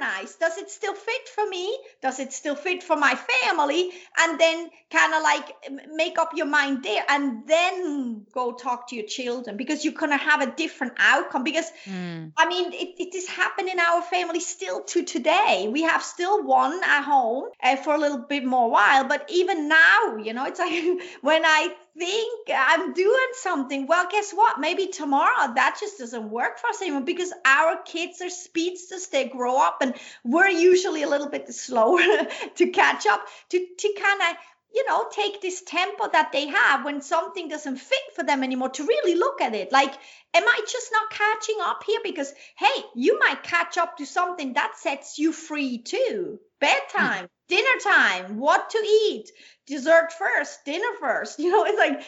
[0.00, 0.34] modernize?
[0.36, 1.76] Does it still fit for me?
[2.02, 3.90] Does it still fit for my family?
[4.18, 5.54] And then kind of like
[5.92, 10.10] make up your mind there and then go talk to your children because you're going
[10.10, 11.44] to have a different outcome.
[11.44, 12.32] Because mm.
[12.36, 15.68] I mean, it, it is happening in our family still to today.
[15.70, 19.68] We have still one at home uh, for a little bit more while, but even
[19.68, 20.72] now, you know, it's like
[21.20, 23.86] when I think I'm doing something.
[23.86, 24.58] Well, guess what?
[24.58, 29.06] Maybe tomorrow that just doesn't work for us anymore because our kids are speedsters.
[29.08, 32.00] They grow up and we're usually a little bit slower
[32.56, 34.36] to catch up to, to kind of
[34.74, 38.70] you know, take this tempo that they have when something doesn't fit for them anymore
[38.70, 39.70] to really look at it.
[39.70, 39.94] Like,
[40.34, 42.00] am I just not catching up here?
[42.02, 46.40] Because, hey, you might catch up to something that sets you free too.
[46.60, 47.28] Bedtime, mm.
[47.48, 49.30] dinner time, what to eat,
[49.66, 51.38] dessert first, dinner first.
[51.44, 52.02] You know, it's like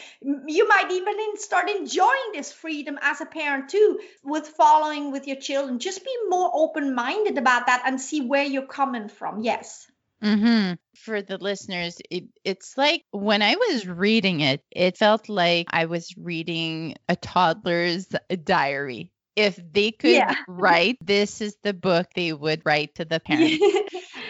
[0.47, 5.37] you might even start enjoying this freedom as a parent too with following with your
[5.37, 5.79] children.
[5.79, 9.41] Just be more open minded about that and see where you're coming from.
[9.41, 9.87] Yes.
[10.23, 10.73] Mm-hmm.
[10.95, 15.85] For the listeners, it, it's like when I was reading it, it felt like I
[15.85, 18.07] was reading a toddler's
[18.43, 19.11] diary.
[19.37, 20.35] If they could yeah.
[20.47, 23.63] write, this is the book they would write to the parents.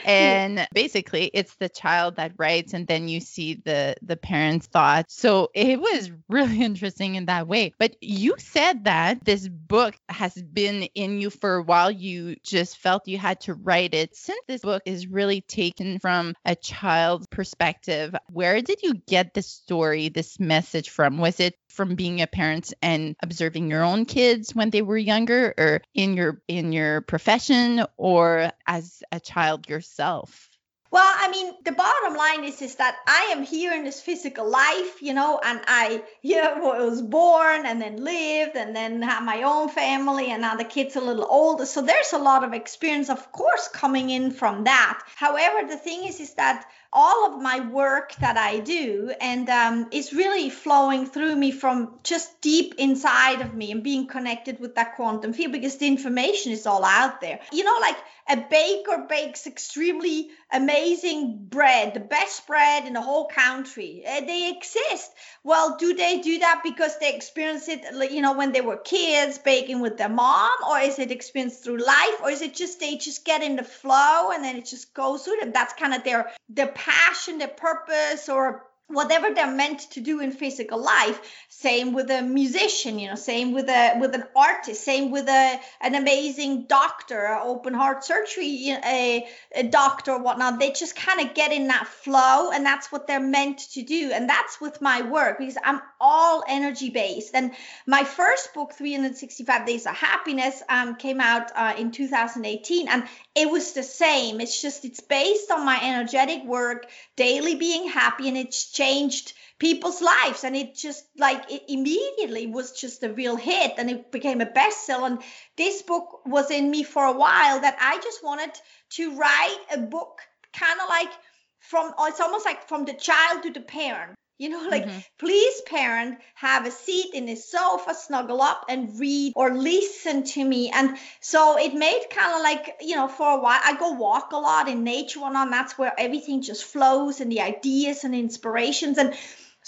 [0.05, 5.15] and basically it's the child that writes and then you see the the parents thoughts.
[5.15, 7.73] So it was really interesting in that way.
[7.79, 11.89] But you said that this book has been in you for a while.
[11.89, 14.15] You just felt you had to write it.
[14.15, 19.41] Since this book is really taken from a child's perspective where did you get the
[19.41, 21.17] story this message from?
[21.17, 25.53] Was it from being a parent and observing your own kids when they were younger
[25.57, 30.49] or in your in your profession or as a child yourself
[30.89, 34.49] well, I mean, the bottom line is is that I am here in this physical
[34.49, 39.43] life, you know, and I, know, was born and then lived and then have my
[39.43, 41.65] own family, and now the kids a little older.
[41.65, 45.03] So there's a lot of experience, of course, coming in from that.
[45.15, 49.87] However, the thing is, is that all of my work that I do and um,
[49.91, 54.75] is really flowing through me from just deep inside of me and being connected with
[54.75, 57.39] that quantum field because the information is all out there.
[57.51, 57.97] You know, like
[58.29, 64.03] a baker bakes extremely amazing bread, the best bread in the whole country.
[64.05, 65.11] Uh, they exist.
[65.43, 69.37] Well, do they do that because they experienced it, you know, when they were kids
[69.37, 72.97] baking with their mom, or is it experienced through life, or is it just they
[72.97, 75.51] just get in the flow and then it just goes through them?
[75.53, 80.31] That's kind of their their passion, their purpose, or whatever they're meant to do in
[80.31, 81.19] physical life
[81.49, 85.59] same with a musician you know same with a with an artist same with a
[85.81, 90.59] an amazing doctor open heart surgery a, a doctor or whatnot.
[90.59, 94.11] They just kind of get in that flow and that's what they're meant to do.
[94.13, 97.33] And that's with my work because i'm all energy based.
[97.33, 97.51] And
[97.85, 103.03] my first book 365 days of happiness um, came out uh, in 2018 and
[103.35, 104.41] it was the same.
[104.41, 110.01] It's just it's based on my energetic work daily being happy and it's changed people's
[110.01, 110.43] lives.
[110.43, 114.45] And it just like it immediately was just a real hit and it became a
[114.45, 115.07] bestseller.
[115.07, 115.23] And
[115.55, 118.51] this book was in me for a while that i just wanted
[118.89, 120.21] to write a book
[120.53, 121.11] kind of like
[121.59, 124.99] from it's almost like from the child to the parent you know, like, mm-hmm.
[125.17, 130.43] please, parent, have a seat in the sofa, snuggle up and read or listen to
[130.43, 130.69] me.
[130.69, 134.33] And so it made kind of like, you know, for a while, I go walk
[134.33, 135.49] a lot in nature and on.
[135.49, 138.99] That's where everything just flows and the ideas and inspirations.
[138.99, 139.15] And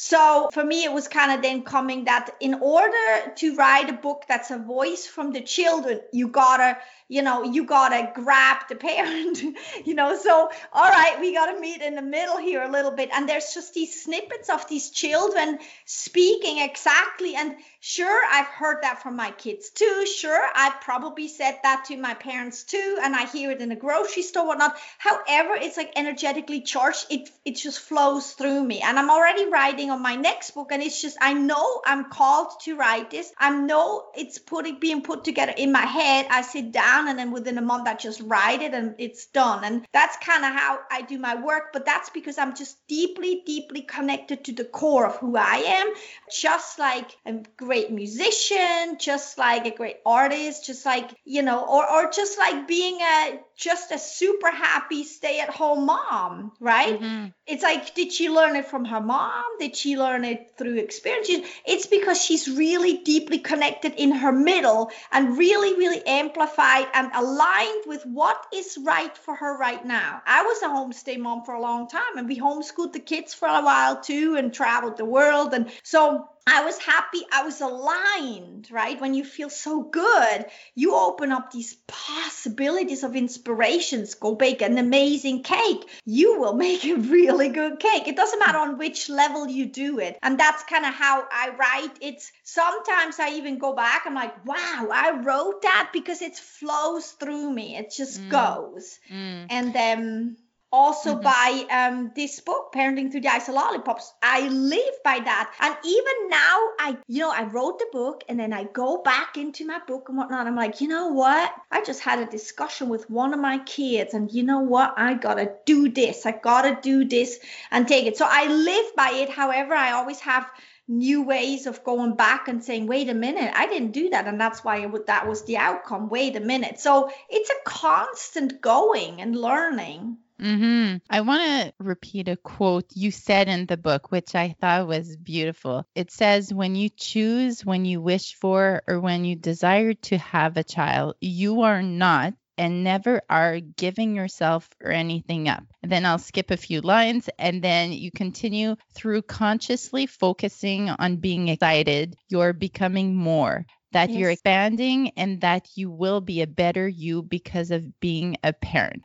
[0.02, 3.94] so for me, it was kind of then coming that in order to write a
[3.94, 6.78] book that's a voice from the children, you gotta
[7.10, 9.42] you know, you gotta grab the parent,
[9.86, 10.16] you know.
[10.16, 13.10] So, all right, we gotta meet in the middle here a little bit.
[13.12, 17.36] And there's just these snippets of these children speaking exactly.
[17.36, 20.06] And sure, I've heard that from my kids too.
[20.06, 23.76] Sure, I've probably said that to my parents too, and I hear it in the
[23.76, 24.78] grocery store, whatnot.
[24.98, 27.06] However, it's like energetically charged.
[27.10, 28.82] It it just flows through me.
[28.82, 32.60] And I'm already writing on my next book, and it's just I know I'm called
[32.62, 33.32] to write this.
[33.38, 36.28] I know it's putting being put together in my head.
[36.30, 39.64] I sit down and then within a month I just write it and it's done.
[39.64, 41.74] And that's kind of how I do my work.
[41.74, 45.94] But that's because I'm just deeply, deeply connected to the core of who I am.
[46.32, 51.88] Just like a great musician, just like a great artist, just like, you know, or,
[51.88, 57.00] or just like being a just a super happy stay at home mom, right?
[57.00, 57.28] Mm-hmm.
[57.46, 59.44] It's like, did she learn it from her mom?
[59.60, 61.30] Did she learn it through experience?
[61.68, 67.84] It's because she's really deeply connected in her middle and really, really amplified and aligned
[67.86, 70.24] with what is right for her right now.
[70.26, 73.48] I was a homestay mom for a long time and we homeschooled the kids for
[73.48, 75.54] a while too and traveled the world.
[75.54, 77.22] And so I was happy.
[77.32, 79.00] I was aligned, right?
[79.00, 84.16] When you feel so good, you open up these possibilities of inspirations.
[84.16, 85.88] Go bake an amazing cake.
[86.06, 88.08] You will make a really good cake.
[88.08, 90.18] It doesn't matter on which level you do it.
[90.24, 91.98] And that's kind of how I write.
[92.02, 94.04] It's sometimes I even go back.
[94.06, 97.78] I'm like, wow, I wrote that because it flows through me.
[97.78, 98.30] It just mm.
[98.30, 99.00] goes.
[99.12, 99.48] Mm.
[99.52, 100.38] And then
[100.72, 101.24] also mm-hmm.
[101.24, 104.14] by um, this book parenting through the eyes of lollipops.
[104.22, 105.54] I live by that.
[105.60, 109.38] And even now i you know i wrote the book and then i go back
[109.38, 110.48] into my book and whatnot.
[110.48, 111.52] I'm like you know what?
[111.72, 114.94] I just had a discussion with one of my kids and you know what?
[114.98, 116.26] I gotta do this.
[116.26, 117.40] I gotta do this
[117.72, 118.18] and take it.
[118.18, 119.30] So i live by it.
[119.30, 120.50] However i always have
[120.88, 123.52] new ways of going back and saying wait a minute.
[123.56, 124.28] I didn't do that.
[124.28, 126.10] And that's why would, that was the outcome.
[126.10, 126.80] Wait a minute.
[126.80, 130.98] So it's a constant going and learning Mm-hmm.
[131.10, 135.18] I want to repeat a quote you said in the book, which I thought was
[135.18, 135.86] beautiful.
[135.96, 140.56] It says, When you choose, when you wish for, or when you desire to have
[140.56, 145.64] a child, you are not and never are giving yourself or anything up.
[145.82, 151.18] And then I'll skip a few lines and then you continue through consciously focusing on
[151.18, 153.66] being excited, you're becoming more.
[153.94, 154.20] That yes.
[154.20, 159.04] you're expanding and that you will be a better you because of being a parent.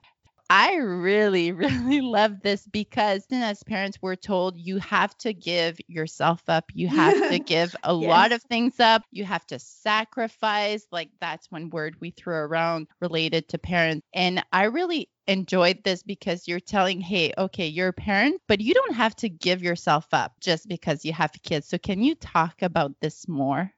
[0.50, 5.78] I really, really love this because then as parents, we're told you have to give
[5.88, 6.70] yourself up.
[6.74, 8.08] You have to give a yes.
[8.08, 9.02] lot of things up.
[9.10, 10.86] You have to sacrifice.
[10.92, 14.06] Like that's one word we throw around related to parents.
[14.12, 18.74] And I really enjoyed this because you're telling, hey, okay, you're a parent, but you
[18.74, 21.68] don't have to give yourself up just because you have kids.
[21.68, 23.72] So can you talk about this more?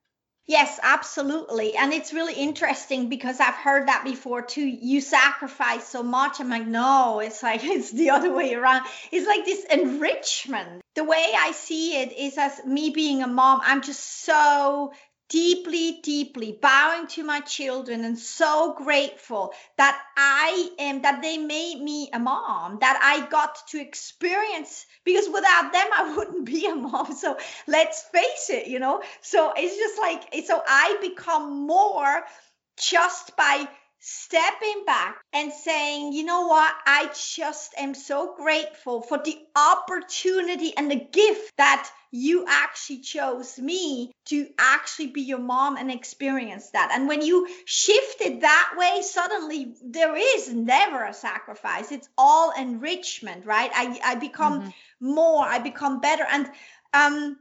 [0.49, 1.75] Yes, absolutely.
[1.77, 4.65] And it's really interesting because I've heard that before too.
[4.65, 6.39] You sacrifice so much.
[6.39, 8.87] I'm like, no, it's like it's the other way around.
[9.11, 10.83] It's like this enrichment.
[10.95, 14.93] The way I see it is as me being a mom, I'm just so
[15.29, 21.81] deeply, deeply bowing to my children and so grateful that I am, that they made
[21.81, 26.75] me a mom, that I got to experience, because without them, I wouldn't be a
[26.75, 27.13] mom.
[27.15, 29.03] So let's face it, you know?
[29.23, 32.25] So it's just like, so I become more
[32.79, 33.69] just by
[33.99, 40.77] stepping back and saying, you know what, I just am so grateful for the opportunity
[40.77, 46.71] and the gift that you actually chose me to actually be your mom and experience
[46.71, 46.91] that.
[46.93, 51.91] And when you shift it that way, suddenly there is never a sacrifice.
[51.91, 53.71] It's all enrichment, right?
[53.75, 55.15] I, I become mm-hmm.
[55.15, 56.25] more, I become better.
[56.31, 56.49] And
[56.95, 57.37] um,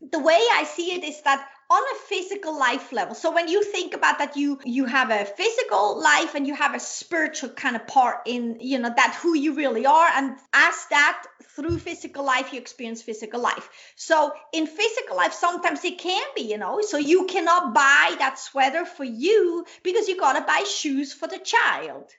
[0.00, 3.14] the way I see it is that on a physical life level.
[3.14, 6.74] So when you think about that you you have a physical life and you have
[6.74, 10.86] a spiritual kind of part in you know that who you really are and as
[10.90, 13.68] that through physical life you experience physical life.
[13.96, 18.38] So in physical life sometimes it can be you know so you cannot buy that
[18.38, 22.10] sweater for you because you got to buy shoes for the child.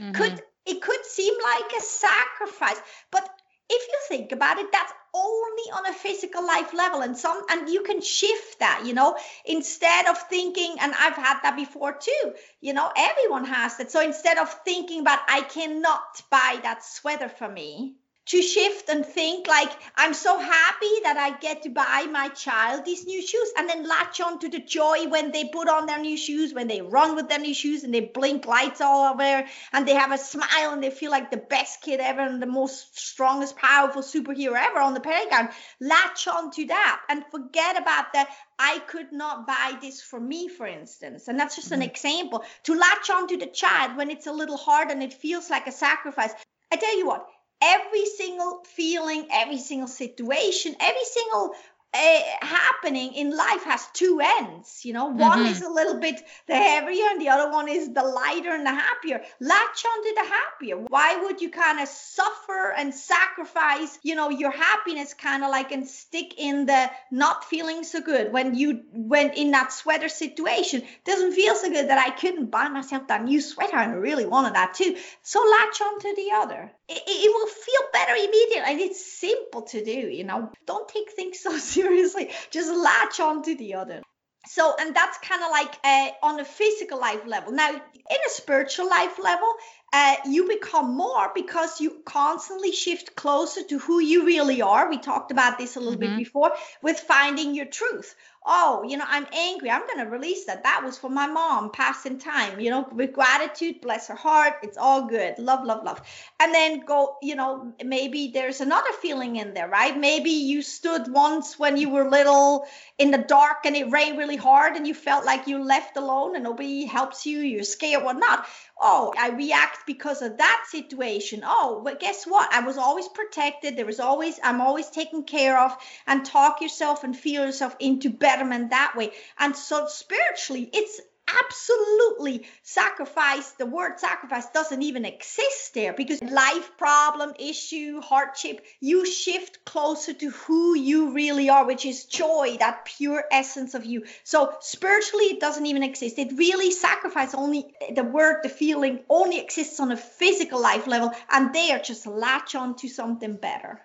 [0.00, 0.12] Mm-hmm.
[0.12, 2.80] could it could seem like a sacrifice
[3.12, 3.28] but
[3.70, 7.68] if you think about it that's only on a physical life level and some and
[7.68, 12.32] you can shift that you know instead of thinking and i've had that before too
[12.60, 17.28] you know everyone has that so instead of thinking about i cannot buy that sweater
[17.28, 17.94] for me
[18.26, 22.84] to shift and think like i'm so happy that i get to buy my child
[22.84, 25.98] these new shoes and then latch on to the joy when they put on their
[25.98, 29.44] new shoes when they run with their new shoes and they blink lights all over
[29.72, 32.46] and they have a smile and they feel like the best kid ever and the
[32.46, 35.48] most strongest powerful superhero ever on the playground
[35.80, 40.48] latch on to that and forget about that I could not buy this for me,
[40.48, 41.26] for instance.
[41.26, 41.90] And that's just an mm-hmm.
[41.90, 42.44] example.
[42.64, 45.66] To latch on to the child when it's a little hard and it feels like
[45.66, 46.32] a sacrifice.
[46.72, 47.26] I tell you what,
[47.64, 51.54] every single feeling, every single situation, every single
[51.94, 54.84] uh, happening in life has two ends.
[54.84, 55.52] You know, one mm-hmm.
[55.52, 58.74] is a little bit the heavier, and the other one is the lighter and the
[58.74, 59.22] happier.
[59.40, 60.76] Latch onto the happier.
[60.76, 65.70] Why would you kind of suffer and sacrifice, you know, your happiness kind of like
[65.70, 70.82] and stick in the not feeling so good when you went in that sweater situation?
[71.04, 74.26] Doesn't feel so good that I couldn't buy myself that new sweater, and I really
[74.26, 74.96] wanted that too.
[75.22, 76.72] So latch onto the other.
[76.88, 79.90] It, it will feel better immediately, and it's simple to do.
[79.90, 82.30] You know, don't take things so seriously.
[82.50, 84.02] Just latch onto the other.
[84.46, 87.52] So and that's kind of like uh, on a physical life level.
[87.52, 89.48] Now in a spiritual life level
[89.92, 94.90] uh, you become more because you constantly shift closer to who you really are.
[94.90, 96.16] We talked about this a little mm-hmm.
[96.16, 98.14] bit before with finding your truth
[98.46, 99.70] oh, you know, I'm angry.
[99.70, 100.64] I'm going to release that.
[100.64, 104.54] That was for my mom, passing time, you know, with gratitude, bless her heart.
[104.62, 105.38] It's all good.
[105.38, 106.02] Love, love, love.
[106.40, 109.98] And then go, you know, maybe there's another feeling in there, right?
[109.98, 112.66] Maybe you stood once when you were little
[112.98, 116.34] in the dark and it rained really hard and you felt like you left alone
[116.34, 118.46] and nobody helps you, you're scared, whatnot.
[118.86, 121.42] Oh, I react because of that situation.
[121.42, 122.52] Oh, but guess what?
[122.52, 123.78] I was always protected.
[123.78, 125.74] There was always, I'm always taken care of
[126.06, 129.12] and talk yourself and feel yourself into betterment that way.
[129.38, 136.76] And so spiritually, it's absolutely sacrifice the word sacrifice doesn't even exist there because life
[136.76, 142.84] problem issue hardship you shift closer to who you really are which is joy that
[142.84, 148.04] pure essence of you so spiritually it doesn't even exist it really sacrifice only the
[148.04, 152.54] word the feeling only exists on a physical life level and they are just latch
[152.54, 153.80] on to something better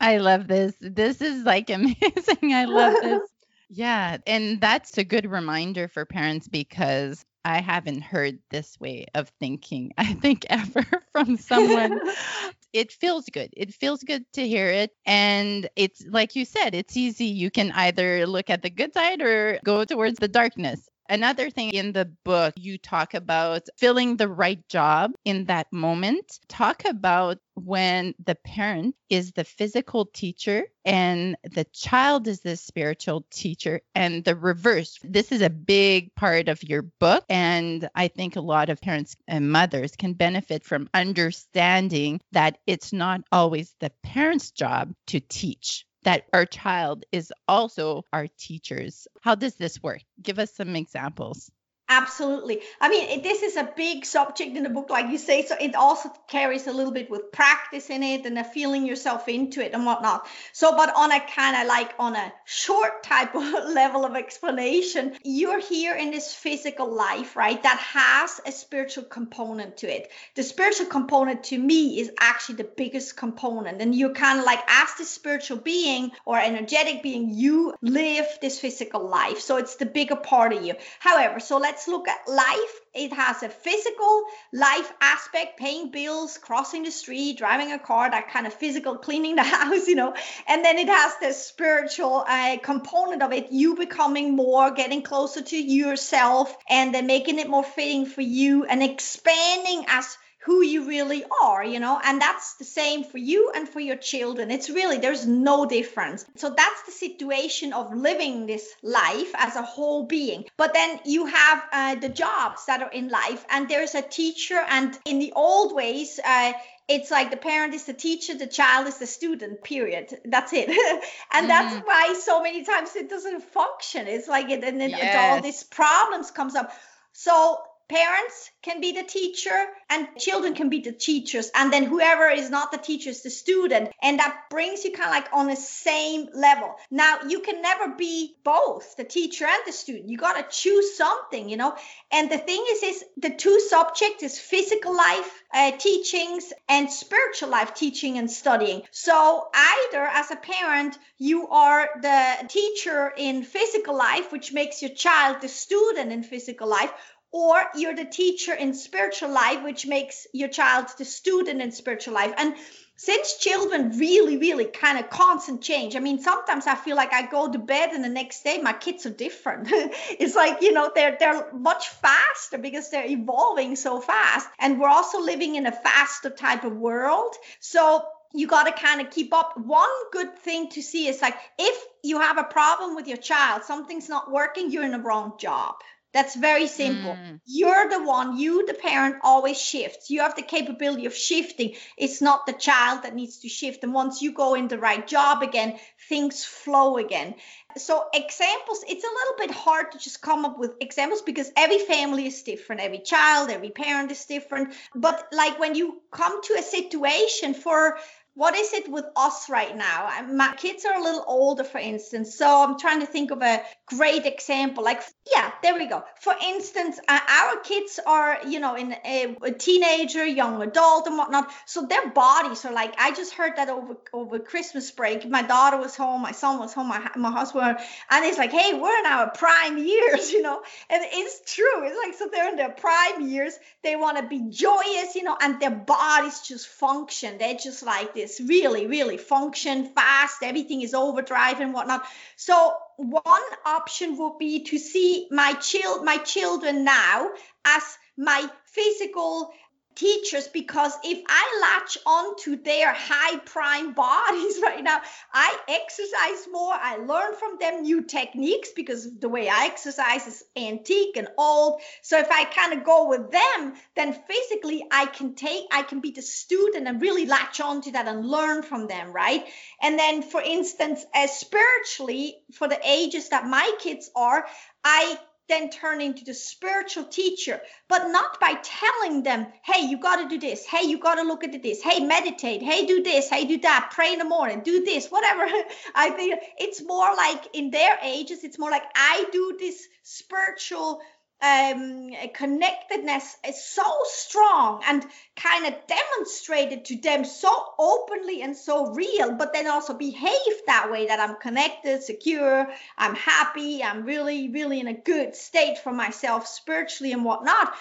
[0.00, 0.74] I love this.
[0.80, 2.54] This is like amazing.
[2.54, 3.20] I love this.
[3.72, 9.28] Yeah, and that's a good reminder for parents because I haven't heard this way of
[9.38, 12.00] thinking, I think, ever from someone.
[12.72, 13.50] it feels good.
[13.56, 14.90] It feels good to hear it.
[15.06, 17.26] And it's like you said, it's easy.
[17.26, 20.88] You can either look at the good side or go towards the darkness.
[21.10, 26.38] Another thing in the book, you talk about filling the right job in that moment.
[26.48, 33.26] Talk about when the parent is the physical teacher and the child is the spiritual
[33.32, 35.00] teacher and the reverse.
[35.02, 37.24] This is a big part of your book.
[37.28, 42.92] And I think a lot of parents and mothers can benefit from understanding that it's
[42.92, 49.06] not always the parent's job to teach that our child is also our teachers.
[49.22, 50.02] How does this work?
[50.22, 51.50] Give us some examples.
[51.92, 52.60] Absolutely.
[52.80, 55.44] I mean, it, this is a big subject in the book, like you say.
[55.44, 59.28] So it also carries a little bit with practice in it and a feeling yourself
[59.28, 60.28] into it and whatnot.
[60.52, 63.42] So, but on a kind of like on a short type of
[63.74, 67.60] level of explanation, you're here in this physical life, right?
[67.60, 70.12] That has a spiritual component to it.
[70.36, 73.82] The spiritual component to me is actually the biggest component.
[73.82, 78.60] And you're kind of like, as the spiritual being or energetic being, you live this
[78.60, 79.40] physical life.
[79.40, 80.74] So it's the bigger part of you.
[81.00, 82.80] However, so let's let's look at life.
[82.92, 88.28] It has a physical life aspect, paying bills, crossing the street, driving a car, that
[88.30, 90.14] kind of physical cleaning the house, you know.
[90.46, 95.40] And then it has the spiritual uh, component of it, you becoming more, getting closer
[95.40, 100.88] to yourself, and then making it more fitting for you and expanding as who you
[100.88, 104.50] really are, you know, and that's the same for you and for your children.
[104.50, 106.24] It's really, there's no difference.
[106.36, 110.46] So that's the situation of living this life as a whole being.
[110.56, 114.58] But then you have uh, the jobs that are in life, and there's a teacher,
[114.68, 116.52] and in the old ways, uh,
[116.88, 120.18] it's like the parent is the teacher, the child is the student, period.
[120.24, 120.68] That's it.
[121.32, 121.48] and mm-hmm.
[121.48, 124.08] that's why so many times it doesn't function.
[124.08, 125.34] It's like it, and then yes.
[125.34, 126.72] all these problems comes up.
[127.12, 127.58] So
[127.90, 131.50] parents can be the teacher and children can be the teachers.
[131.54, 133.90] And then whoever is not the teacher is the student.
[134.00, 136.76] And that brings you kind of like on the same level.
[136.90, 140.08] Now you can never be both the teacher and the student.
[140.08, 141.74] You got to choose something you know?
[142.12, 147.48] And the thing is is the two subjects is physical life uh, teachings and spiritual
[147.48, 148.82] life teaching and studying.
[148.92, 154.92] So either as a parent you are the teacher in physical life which makes your
[154.92, 156.92] child the student in physical life
[157.32, 162.14] or you're the teacher in spiritual life, which makes your child the student in spiritual
[162.14, 162.34] life.
[162.36, 162.54] And
[162.96, 167.30] since children really, really kind of constant change, I mean, sometimes I feel like I
[167.30, 169.68] go to bed and the next day my kids are different.
[169.72, 174.48] it's like, you know, they're they're much faster because they're evolving so fast.
[174.58, 177.34] And we're also living in a faster type of world.
[177.60, 178.04] So
[178.34, 179.56] you got to kind of keep up.
[179.56, 183.62] One good thing to see is like if you have a problem with your child,
[183.64, 185.76] something's not working, you're in the wrong job
[186.12, 187.12] that's very simple.
[187.12, 187.40] Mm.
[187.46, 190.10] You're the one, you, the parent, always shifts.
[190.10, 191.74] You have the capability of shifting.
[191.96, 193.84] It's not the child that needs to shift.
[193.84, 197.36] And once you go in the right job again, things flow again.
[197.76, 201.78] So, examples, it's a little bit hard to just come up with examples because every
[201.78, 202.80] family is different.
[202.80, 204.74] Every child, every parent is different.
[204.94, 207.98] But, like, when you come to a situation for
[208.40, 210.08] what is it with us right now?
[210.32, 212.34] My kids are a little older, for instance.
[212.34, 214.82] So I'm trying to think of a great example.
[214.82, 216.02] Like, yeah, there we go.
[216.22, 221.18] For instance, uh, our kids are, you know, in a, a, teenager, young adult, and
[221.18, 221.52] whatnot.
[221.66, 225.28] So their bodies are like, I just heard that over over Christmas break.
[225.28, 227.76] My daughter was home, my son was home, my, my husband,
[228.10, 230.62] and it's like, hey, we're in our prime years, you know.
[230.88, 231.84] And it's true.
[231.84, 233.52] It's like, so they're in their prime years.
[233.82, 237.36] They want to be joyous, you know, and their bodies just function.
[237.36, 240.42] They're just like this really, really function fast.
[240.42, 242.04] Everything is overdrive and whatnot.
[242.36, 247.30] So one option would be to see my child my children now
[247.64, 247.82] as
[248.16, 249.52] my physical
[250.00, 255.00] teachers because if I latch onto their high prime bodies right now,
[255.32, 256.72] I exercise more.
[256.72, 261.82] I learn from them new techniques because the way I exercise is antique and old.
[262.02, 266.00] So if I kind of go with them, then physically I can take, I can
[266.00, 269.44] be the student and really latch onto that and learn from them, right?
[269.82, 274.46] And then, for instance, as spiritually, for the ages that my kids are,
[274.82, 275.18] I
[275.50, 280.28] then turn into the spiritual teacher, but not by telling them, hey, you got to
[280.28, 280.64] do this.
[280.64, 281.82] Hey, you got to look at this.
[281.82, 282.62] Hey, meditate.
[282.62, 283.28] Hey, do this.
[283.28, 283.90] Hey, do that.
[283.92, 284.62] Pray in the morning.
[284.62, 285.46] Do this, whatever.
[285.94, 291.00] I think it's more like in their ages, it's more like I do this spiritual
[291.42, 295.04] um, connectedness is so strong and
[295.36, 300.90] kind of demonstrated to them so openly and so real, but then also behave that
[300.90, 302.68] way that I'm connected, secure,
[302.98, 307.72] I'm happy, I'm really, really in a good state for myself spiritually and whatnot.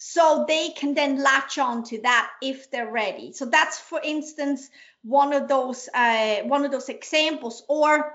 [0.00, 3.32] So they can then latch on to that if they're ready.
[3.32, 4.70] So that's, for instance,
[5.02, 7.64] one of those uh, one of those examples.
[7.68, 8.14] Or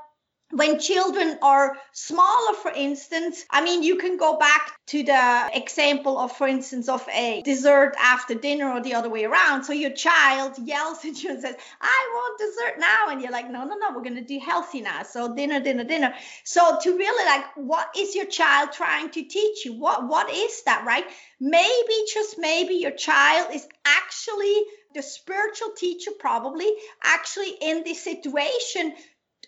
[0.56, 6.20] when children are smaller, for instance, I mean, you can go back to the example
[6.20, 9.64] of, for instance, of a dessert after dinner or the other way around.
[9.64, 13.10] So your child yells at you and says, I want dessert now.
[13.10, 15.01] And you're like, no, no, no, we're going to do healthy now.
[15.04, 16.14] So dinner, dinner, dinner.
[16.43, 19.74] So to really like, what is your child trying to teach you?
[19.74, 21.06] What, what is that, right?
[21.39, 24.56] Maybe, just maybe your child is actually
[24.93, 26.72] the spiritual teacher, probably
[27.04, 28.93] actually in this situation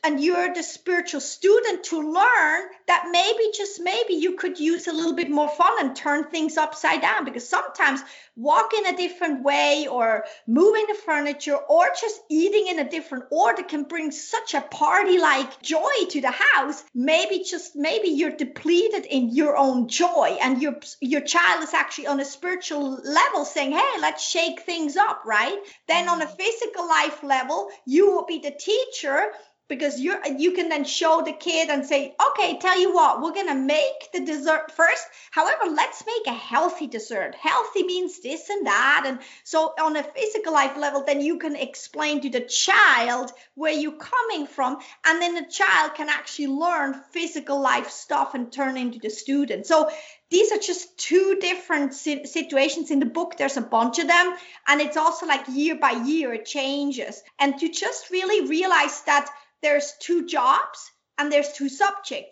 [0.06, 4.93] and you're the spiritual student to learn that maybe just maybe you could use a
[4.93, 7.26] little bit more fun and turn things upside down.
[7.26, 8.01] Because sometimes
[8.36, 13.64] walking a different way or moving the furniture or just eating in a different order
[13.64, 16.84] can bring such a party like joy to the house.
[16.93, 22.08] Maybe just maybe you're depleted in your own joy and your your child is actually
[22.08, 25.58] on a spiritual level saying hey let's shake things up right?
[25.88, 26.38] Then on a mm.
[26.38, 29.32] physical life level you will be the teacher
[29.68, 33.34] because you you can then show the kid and say okay tell you what we're
[33.34, 35.05] going to make the dessert first.
[35.32, 37.36] However let's make a healthy dessert.
[37.36, 39.03] Healthy means this and that.
[39.05, 43.74] And so on a physical life level then you can explain to the child where
[43.74, 44.78] you're coming from.
[45.05, 49.66] And then the child can actually learn physical life stuff and turn into the student.
[49.66, 49.89] So
[50.30, 53.38] these are just two different situations in the book.
[53.38, 54.36] There's a bunch of them.
[54.68, 57.22] And it's also like year by year it changes.
[57.39, 59.30] And to just really realize that
[59.66, 62.32] there's two jobs and there's two subjects.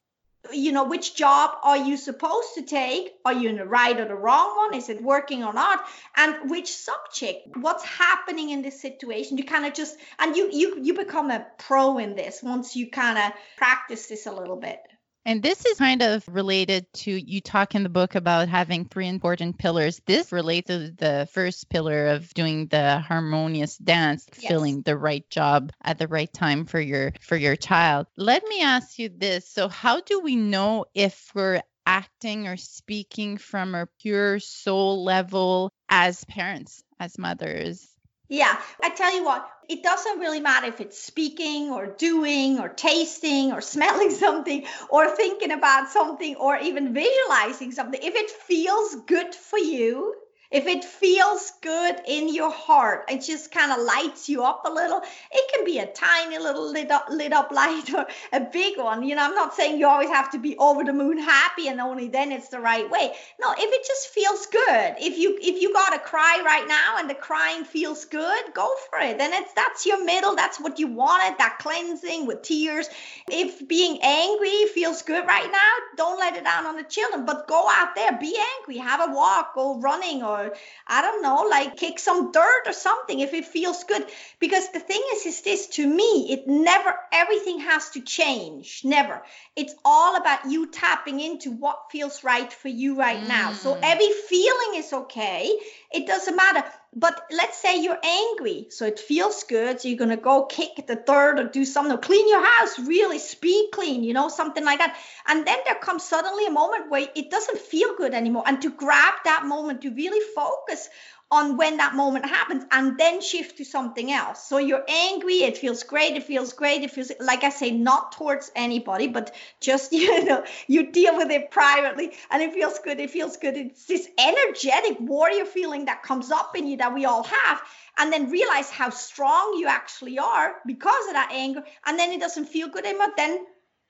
[0.52, 3.14] You know which job are you supposed to take?
[3.26, 4.74] Are you in the right or the wrong one?
[4.76, 5.84] Is it working or not?
[6.16, 7.56] And which subject?
[7.56, 9.38] What's happening in this situation?
[9.38, 12.92] You kind of just and you you you become a pro in this once you
[12.92, 14.80] kind of practice this a little bit
[15.26, 19.08] and this is kind of related to you talk in the book about having three
[19.08, 20.02] important pillars.
[20.06, 24.48] This relates to the first pillar of doing the harmonious dance, yes.
[24.48, 28.08] filling the right job at the right time for your for your child.
[28.18, 29.48] Let me ask you this.
[29.48, 35.72] So how do we know if we're acting or speaking from our pure soul level
[35.90, 37.93] as parents, as mothers?
[38.34, 42.68] Yeah, I tell you what, it doesn't really matter if it's speaking or doing or
[42.68, 48.00] tasting or smelling something or thinking about something or even visualizing something.
[48.02, 50.16] If it feels good for you,
[50.54, 54.70] if it feels good in your heart, it just kind of lights you up a
[54.70, 55.02] little.
[55.32, 59.02] It can be a tiny little lit up, lit up light or a big one.
[59.02, 61.82] You know, I'm not saying you always have to be over the moon happy and
[61.82, 63.14] only then it's the right way.
[63.42, 67.00] No, if it just feels good, if you if you got to cry right now
[67.00, 69.18] and the crying feels good, go for it.
[69.18, 70.36] Then it's that's your middle.
[70.36, 71.40] That's what you wanted.
[71.40, 72.88] That cleansing with tears.
[73.28, 77.26] If being angry feels good right now, don't let it down on the children.
[77.26, 80.56] But go out there, be angry, have a walk, go running or or
[80.88, 84.06] I don't know, like kick some dirt or something if it feels good.
[84.40, 88.82] Because the thing is, is this to me, it never, everything has to change.
[88.84, 89.22] Never.
[89.56, 93.28] It's all about you tapping into what feels right for you right mm.
[93.28, 93.54] now.
[93.54, 93.80] So mm.
[93.84, 95.52] every feeling is okay.
[95.92, 96.64] It doesn't matter.
[96.96, 99.82] But let's say you're angry, so it feels good.
[99.82, 103.20] So you're gonna go kick the dirt or do something, or clean your house, really
[103.20, 104.98] speed clean, you know, something like that.
[105.28, 108.44] And then there comes suddenly a moment where it doesn't feel good anymore.
[108.46, 110.90] And to grab that moment, to really focus
[111.34, 114.48] on when that moment happens and then shift to something else.
[114.48, 118.12] So you're angry, it feels great, it feels great, it feels like I say, not
[118.12, 123.00] towards anybody, but just you know, you deal with it privately and it feels good,
[123.00, 123.58] it feels good.
[123.58, 127.62] It's this energetic warrior feeling that comes up in you that we all have.
[127.98, 131.64] And then realize how strong you actually are because of that anger.
[131.86, 133.14] And then it doesn't feel good anymore.
[133.18, 133.46] Then,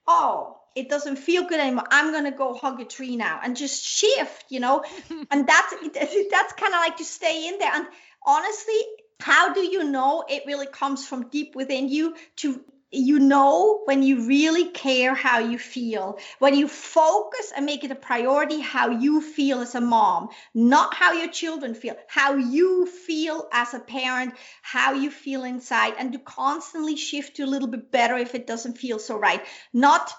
[0.08, 1.86] oh, it doesn't feel good anymore.
[1.90, 4.84] I'm going to go hug a tree now and just shift, you know?
[5.32, 7.72] and that's, that's kind of like to stay in there.
[7.74, 7.86] And
[8.26, 8.80] honestly,
[9.20, 12.62] how do you know it really comes from deep within you to
[12.94, 17.90] you know when you really care how you feel when you focus and make it
[17.90, 22.86] a priority how you feel as a mom not how your children feel how you
[22.86, 27.68] feel as a parent how you feel inside and to constantly shift to a little
[27.68, 29.44] bit better if it doesn't feel so right
[29.74, 30.14] not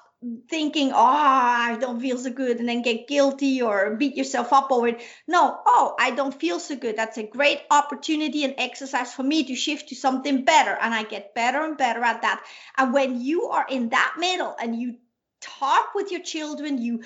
[0.49, 4.71] thinking, oh, I don't feel so good, and then get guilty or beat yourself up
[4.71, 5.03] over it.
[5.27, 6.97] No, oh, I don't feel so good.
[6.97, 10.77] That's a great opportunity and exercise for me to shift to something better.
[10.81, 12.45] And I get better and better at that.
[12.77, 14.97] And when you are in that middle and you
[15.41, 17.03] talk with your children, you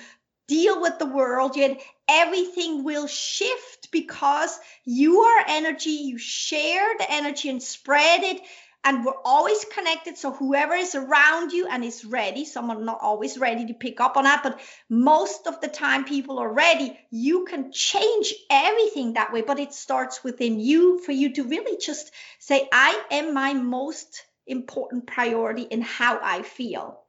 [0.47, 7.09] deal with the world, yet everything will shift because you are energy, you share the
[7.09, 8.41] energy and spread it
[8.83, 10.17] and we're always connected.
[10.17, 14.17] So whoever is around you and is ready, someone not always ready to pick up
[14.17, 14.59] on that, but
[14.89, 19.41] most of the time people are ready, you can change everything that way.
[19.41, 24.23] But it starts within you for you to really just say, I am my most
[24.47, 26.99] important priority in how I feel.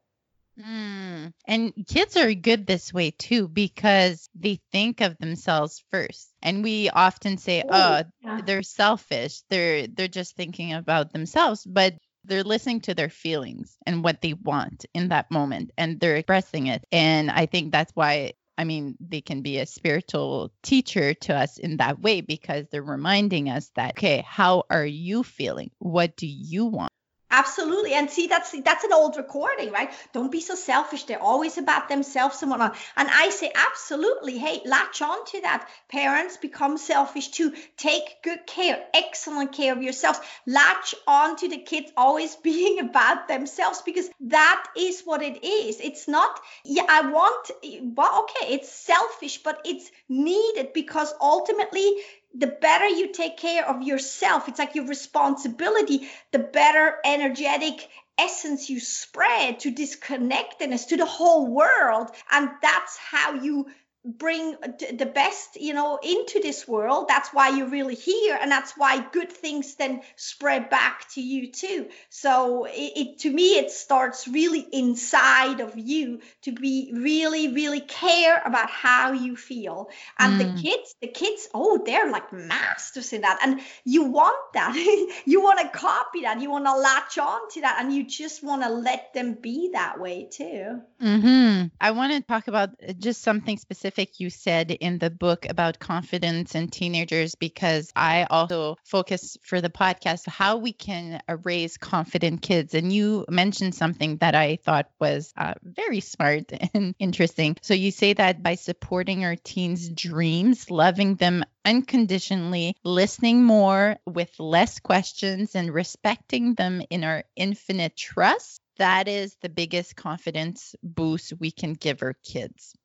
[0.60, 1.32] Mm.
[1.46, 6.30] And kids are good this way too because they think of themselves first.
[6.42, 8.40] And we often say, "Oh, yeah.
[8.44, 9.42] they're selfish.
[9.48, 11.94] They're they're just thinking about themselves." But
[12.24, 16.66] they're listening to their feelings and what they want in that moment and they're expressing
[16.66, 16.84] it.
[16.92, 21.56] And I think that's why I mean, they can be a spiritual teacher to us
[21.56, 25.70] in that way because they're reminding us that, okay, how are you feeling?
[25.78, 26.92] What do you want?
[27.32, 27.94] Absolutely.
[27.94, 29.92] And see, that's that's an old recording, right?
[30.12, 31.04] Don't be so selfish.
[31.04, 32.76] They're always about themselves and whatnot.
[32.96, 34.36] And I say, absolutely.
[34.36, 35.68] Hey, latch on to that.
[35.88, 37.54] Parents become selfish too.
[37.76, 40.18] Take good care, excellent care of yourselves.
[40.46, 45.80] Latch on to the kids always being about themselves because that is what it is.
[45.80, 47.50] It's not, yeah, I want,
[47.96, 51.94] well, okay, it's selfish, but it's needed because ultimately
[52.34, 58.68] the better you take care of yourself, it's like your responsibility, the better energetic essence
[58.68, 62.10] you spread to disconnectedness to the whole world.
[62.30, 63.66] And that's how you
[64.04, 64.56] bring
[64.98, 67.06] the best you know into this world.
[67.08, 71.52] That's why you're really here and that's why good things then spread back to you
[71.52, 71.88] too.
[72.08, 77.80] So it, it, to me it starts really inside of you to be really really
[77.80, 79.90] care about how you feel.
[80.18, 80.56] And mm.
[80.56, 83.40] the kids the kids oh they're like masters in that.
[83.42, 84.74] And you want that.
[85.26, 86.40] You want to copy that.
[86.40, 89.70] You want to latch on to that and you just want to let them be
[89.72, 90.80] that way too.
[91.00, 91.66] Mm-hmm.
[91.80, 95.80] i want to talk about just something specific specific you said in the book about
[95.80, 102.40] confidence in teenagers because I also focus for the podcast how we can raise confident
[102.40, 102.74] kids.
[102.74, 107.56] And you mentioned something that I thought was uh, very smart and interesting.
[107.62, 114.30] So you say that by supporting our teens' dreams, loving them unconditionally, listening more with
[114.38, 121.32] less questions, and respecting them in our infinite trust, that is the biggest confidence boost
[121.40, 122.76] we can give our kids.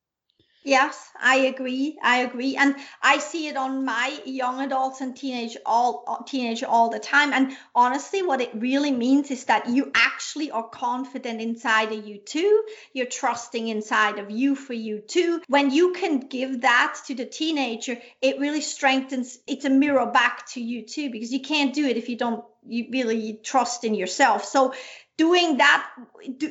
[0.68, 1.95] Yes, I agree.
[2.01, 6.89] I agree, and I see it on my young adults and teenage all teenage all
[6.89, 7.34] the time.
[7.34, 12.18] And honestly, what it really means is that you actually are confident inside of you
[12.18, 12.63] too.
[12.93, 15.39] You're trusting inside of you for you too.
[15.47, 19.38] When you can give that to the teenager, it really strengthens.
[19.45, 22.43] It's a mirror back to you too, because you can't do it if you don't
[22.68, 24.45] you really trust in yourself.
[24.45, 24.74] So
[25.18, 25.89] doing that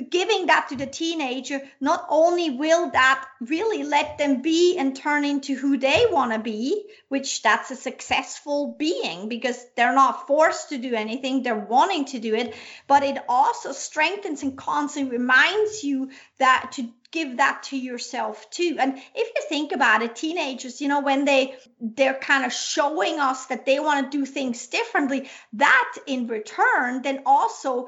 [0.09, 5.25] giving that to the teenager not only will that really let them be and turn
[5.25, 10.71] into who they want to be which that's a successful being because they're not forced
[10.71, 12.55] to do anything they're wanting to do it
[12.87, 18.77] but it also strengthens and constantly reminds you that to give that to yourself too.
[18.81, 23.21] And if you think about it teenagers you know when they they're kind of showing
[23.21, 27.87] us that they want to do things differently that in return then also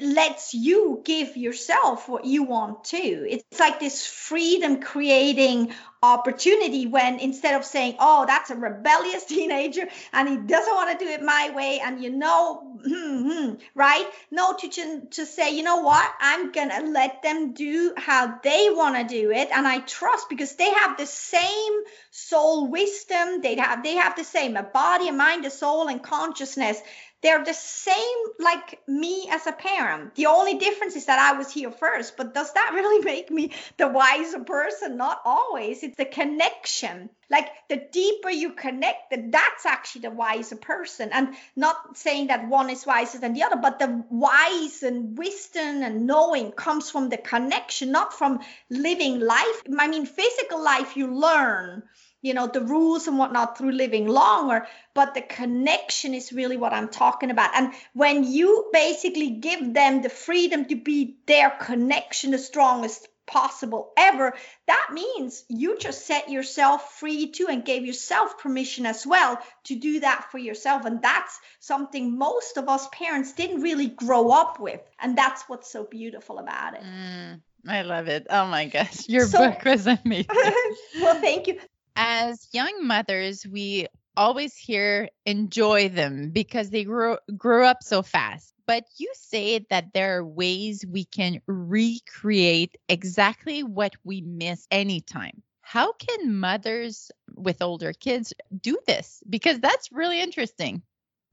[0.00, 2.96] lets you give yourself what you want to.
[2.96, 9.88] It's like this freedom creating opportunity when instead of saying, oh, that's a rebellious teenager
[10.12, 14.06] and he doesn't want to do it my way, and you know, hmm, right?
[14.30, 18.68] No, to, to say, you know what, I'm going to let them do how they
[18.70, 19.48] want to do it.
[19.52, 21.72] And I trust because they have the same
[22.10, 23.40] soul wisdom.
[23.40, 26.80] They have, they have the same a body, a mind, a soul, and consciousness
[27.24, 30.14] they're the same like me as a parent.
[30.14, 33.52] The only difference is that I was here first, but does that really make me
[33.78, 34.98] the wiser person?
[34.98, 35.82] Not always.
[35.82, 37.08] It's the connection.
[37.30, 41.08] Like the deeper you connect, that's actually the wiser person.
[41.12, 45.82] And not saying that one is wiser than the other, but the wise and wisdom
[45.82, 49.62] and knowing comes from the connection, not from living life.
[49.78, 51.84] I mean, physical life you learn
[52.24, 56.72] you know the rules and whatnot through living longer but the connection is really what
[56.72, 62.32] i'm talking about and when you basically give them the freedom to be their connection
[62.32, 64.34] the strongest possible ever
[64.66, 69.76] that means you just set yourself free too and gave yourself permission as well to
[69.76, 74.60] do that for yourself and that's something most of us parents didn't really grow up
[74.60, 77.40] with and that's what's so beautiful about it mm.
[77.66, 78.26] I love it.
[78.28, 79.08] Oh my gosh.
[79.08, 80.26] Your so, book was amazing.
[81.00, 81.58] well, thank you
[81.96, 83.86] as young mothers, we
[84.16, 88.54] always hear enjoy them because they grew grew up so fast.
[88.66, 95.42] But you say that there are ways we can recreate exactly what we miss anytime.
[95.60, 99.22] How can mothers with older kids do this?
[99.28, 100.82] Because that's really interesting.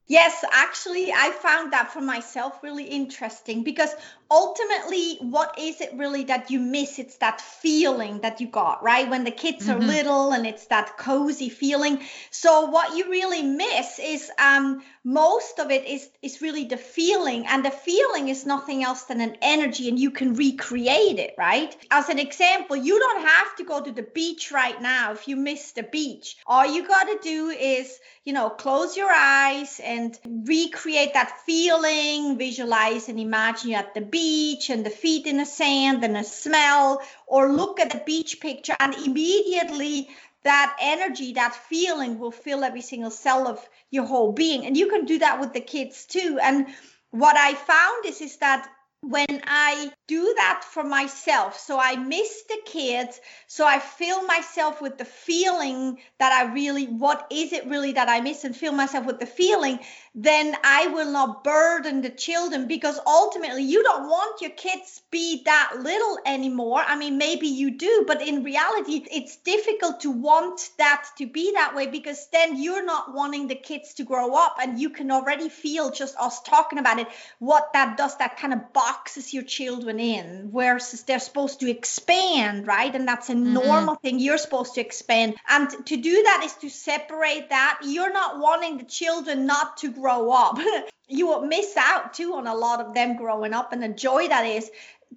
[0.08, 3.94] Yes, actually, I found that for myself really interesting because
[4.32, 6.98] ultimately, what is it really that you miss?
[6.98, 9.08] It's that feeling that you got, right?
[9.08, 9.82] When the kids mm-hmm.
[9.82, 12.00] are little and it's that cozy feeling.
[12.30, 17.46] So, what you really miss is um, most of it is, is really the feeling,
[17.46, 21.76] and the feeling is nothing else than an energy, and you can recreate it, right?
[21.90, 25.36] As an example, you don't have to go to the beach right now if you
[25.36, 26.38] miss the beach.
[26.46, 32.38] All you got to do is, you know, close your eyes and recreate that feeling,
[32.38, 34.21] visualize and imagine you at the beach
[34.70, 38.76] and the feet in the sand and the smell, or look at the beach picture
[38.78, 40.08] and immediately
[40.44, 43.58] that energy, that feeling will fill every single cell of
[43.90, 44.66] your whole being.
[44.66, 46.38] And you can do that with the kids too.
[46.42, 46.66] And
[47.10, 48.68] what I found is, is that
[49.02, 54.82] when I do that for myself, so I miss the kids, so I fill myself
[54.82, 58.72] with the feeling that I really, what is it really that I miss, and fill
[58.72, 59.78] myself with the feeling,
[60.14, 65.42] then I will not burden the children because ultimately you don't want your kids be
[65.44, 66.82] that little anymore.
[66.86, 71.52] I mean, maybe you do, but in reality, it's difficult to want that to be
[71.54, 75.10] that way because then you're not wanting the kids to grow up and you can
[75.10, 77.08] already feel just us talking about it,
[77.38, 82.66] what that does, that kind of boxes your children in, whereas they're supposed to expand,
[82.66, 82.94] right?
[82.94, 83.54] And that's a mm-hmm.
[83.54, 84.18] normal thing.
[84.18, 85.36] You're supposed to expand.
[85.48, 87.80] And to do that is to separate that.
[87.84, 90.58] You're not wanting the children not to grow up.
[91.08, 94.28] you will miss out too on a lot of them growing up and the joy
[94.28, 94.70] that is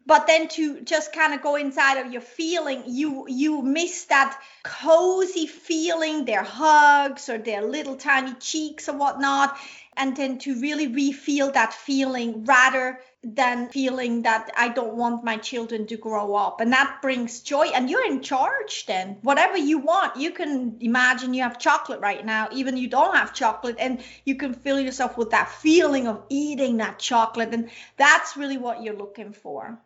[0.05, 4.37] but then to just kind of go inside of your feeling you you miss that
[4.63, 9.57] cozy feeling their hugs or their little tiny cheeks or whatnot
[9.95, 15.37] and then to really re-feel that feeling rather than feeling that I don't want my
[15.37, 16.61] children to grow up.
[16.61, 17.65] And that brings joy.
[17.73, 19.17] And you're in charge then.
[19.23, 23.33] Whatever you want, you can imagine you have chocolate right now, even you don't have
[23.33, 27.51] chocolate, and you can fill yourself with that feeling of eating that chocolate.
[27.51, 29.79] And that's really what you're looking for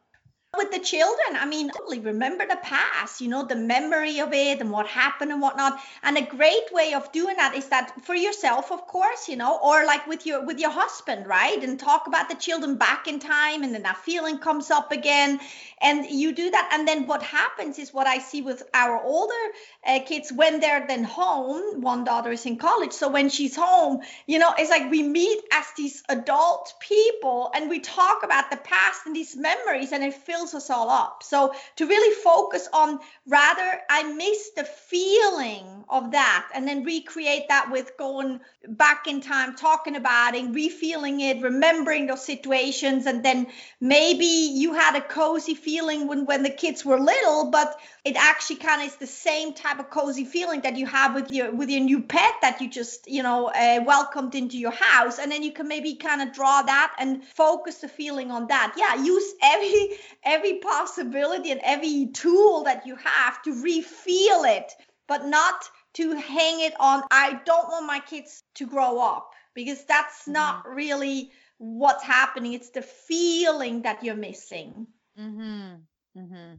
[0.57, 1.37] with the children.
[1.39, 5.31] I mean totally remember the past you know the memory of it and what happened
[5.31, 5.79] and whatnot.
[6.01, 9.59] And a great way of doing that is that for yourself of course you know
[9.61, 11.63] or like with your with your husband right?
[11.63, 15.39] And talk about the children back in time and then that feeling comes up again.
[15.81, 16.71] And you do that.
[16.73, 19.43] And then what happens is what i see with our older
[19.85, 22.93] uh, kids when they're then home one daughter is in college.
[22.93, 27.69] So when she's home you know it's like we meet as these adult people and
[27.69, 31.21] we talk about the past and these memories and it feels fills us all up.
[31.23, 37.49] So to really focus on rather, I miss the feeling of that and then recreate
[37.49, 43.05] that with going back in time, talking about it, refeeling it, remembering those situations.
[43.05, 43.47] And then
[43.81, 48.57] maybe you had a cozy feeling when, when the kids were little, but it actually
[48.57, 51.69] kind of is the same type of cozy feeling that you have with your with
[51.69, 55.43] your new pet that you just you know uh, welcomed into your house and then
[55.43, 59.33] you can maybe kind of draw that and focus the feeling on that yeah use
[59.43, 59.89] every
[60.29, 64.71] every possibility and every tool that you have to refeel it
[65.07, 65.55] but not
[65.93, 70.33] to hang it on i don't want my kids to grow up because that's mm-hmm.
[70.33, 74.87] not really what's happening it's the feeling that you're missing
[75.19, 75.75] mm-hmm.
[76.17, 76.55] Mm-hmm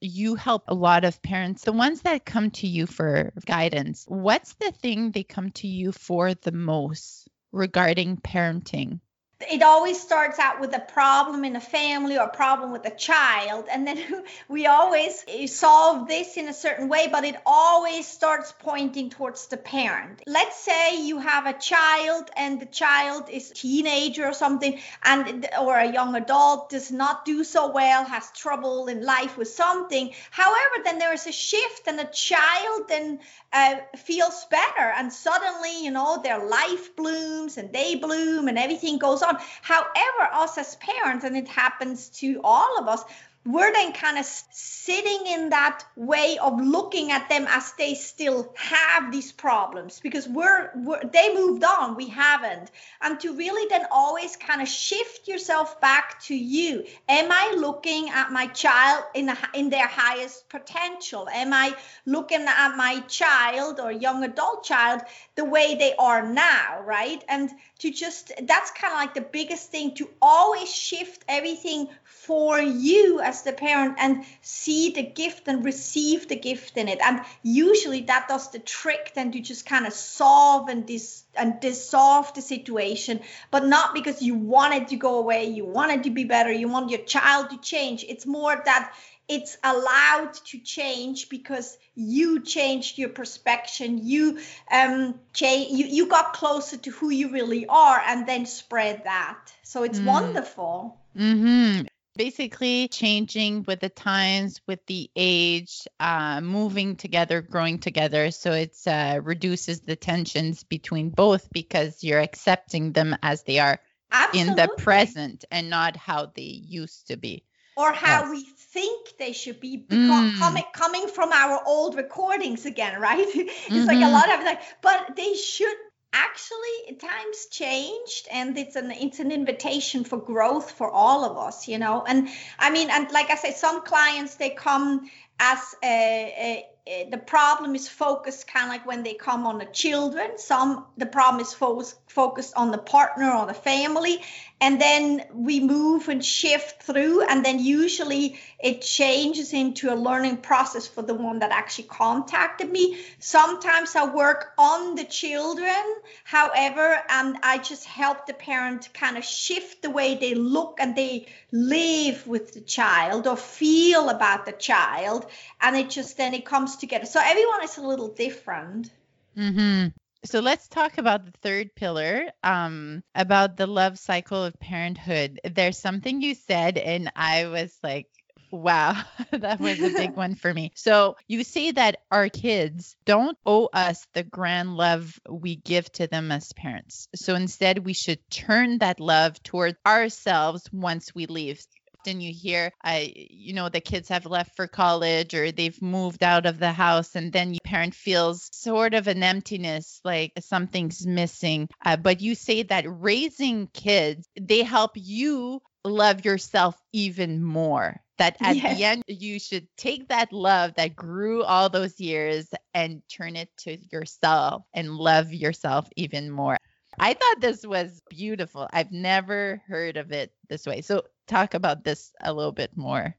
[0.00, 4.04] you help a lot of parents, the ones that come to you for guidance.
[4.08, 9.00] What's the thing they come to you for the most regarding parenting?
[9.48, 12.94] It always starts out with a problem in a family or a problem with a
[12.94, 13.98] child and then
[14.48, 19.56] we always solve this in a certain way but it always starts pointing towards the
[19.56, 20.20] parent.
[20.26, 25.48] Let's say you have a child and the child is a teenager or something and
[25.58, 30.12] or a young adult does not do so well has trouble in life with something.
[30.30, 33.20] However then there is a shift and the child then
[33.52, 38.98] uh, feels better and suddenly you know their life blooms and they bloom and everything
[38.98, 39.29] goes on
[39.62, 43.04] however us as parents and it happens to all of us
[43.46, 48.52] we're then kind of sitting in that way of looking at them as they still
[48.54, 52.70] have these problems because we're, we're, they moved on we haven't.
[53.00, 56.84] And to really then always kind of shift yourself back to you.
[57.08, 61.26] Am i looking at my child in in their highest potential?
[61.32, 61.74] Am i
[62.04, 65.00] looking at my child or young adult child
[65.40, 67.24] the way they are now right?
[67.28, 72.60] And to just that's kind of like the biggest thing to always shift everything for
[72.60, 76.98] you as the parent and see the gift and receive the gift in it.
[77.02, 81.60] And usually that does the trick then to just kind of solve and dis and
[81.60, 83.20] dissolve the situation.
[83.50, 86.52] But not because you want it to go away you want it to be better
[86.52, 88.04] you want your child to change.
[88.06, 88.92] It's more that
[89.30, 94.38] it's allowed to change because you changed your perception you
[94.72, 99.38] um change you, you got closer to who you really are and then spread that
[99.62, 100.06] so it's mm.
[100.06, 101.82] wonderful mm-hmm
[102.16, 108.76] basically changing with the times with the age uh, moving together growing together so it
[108.86, 113.80] uh, reduces the tensions between both because you're accepting them as they are
[114.12, 114.50] Absolutely.
[114.50, 117.44] in the present and not how they used to be
[117.76, 118.30] or how yes.
[118.30, 120.38] we think they should be mm.
[120.38, 123.18] coming coming from our old recordings again, right?
[123.34, 123.86] it's mm-hmm.
[123.86, 124.12] like a mm-hmm.
[124.12, 125.76] lot of like, but they should
[126.12, 131.68] actually times changed and it's an it's an invitation for growth for all of us
[131.68, 135.08] you know and i mean and like i say some clients they come
[135.38, 139.58] as a, a Eh, the problem is focused kind of like when they come on
[139.58, 144.20] the children some the problem is fo- focused on the partner or the family
[144.60, 150.36] and then we move and shift through and then usually it changes into a learning
[150.36, 155.84] process for the one that actually contacted me sometimes i work on the children
[156.24, 160.96] however and i just help the parent kind of shift the way they look and
[160.96, 165.26] they live with the child or feel about the child
[165.60, 167.06] and it just then it comes together.
[167.06, 168.90] So everyone is a little different.
[169.36, 169.88] Mm-hmm.
[170.24, 175.40] So let's talk about the third pillar, um, about the love cycle of parenthood.
[175.44, 178.06] There's something you said, and I was like,
[178.50, 179.00] wow,
[179.32, 180.72] that was a big one for me.
[180.74, 186.06] So you say that our kids don't owe us the grand love we give to
[186.06, 187.08] them as parents.
[187.14, 191.60] So instead, we should turn that love towards ourselves once we leave
[192.00, 196.22] often you hear, uh, you know, the kids have left for college or they've moved
[196.22, 201.06] out of the house, and then your parent feels sort of an emptiness, like something's
[201.06, 201.68] missing.
[201.84, 208.00] Uh, but you say that raising kids, they help you love yourself even more.
[208.16, 213.02] That at the end, you should take that love that grew all those years and
[213.08, 216.56] turn it to yourself and love yourself even more.
[216.98, 218.68] I thought this was beautiful.
[218.72, 220.82] I've never heard of it this way.
[220.82, 223.16] So talk about this a little bit more.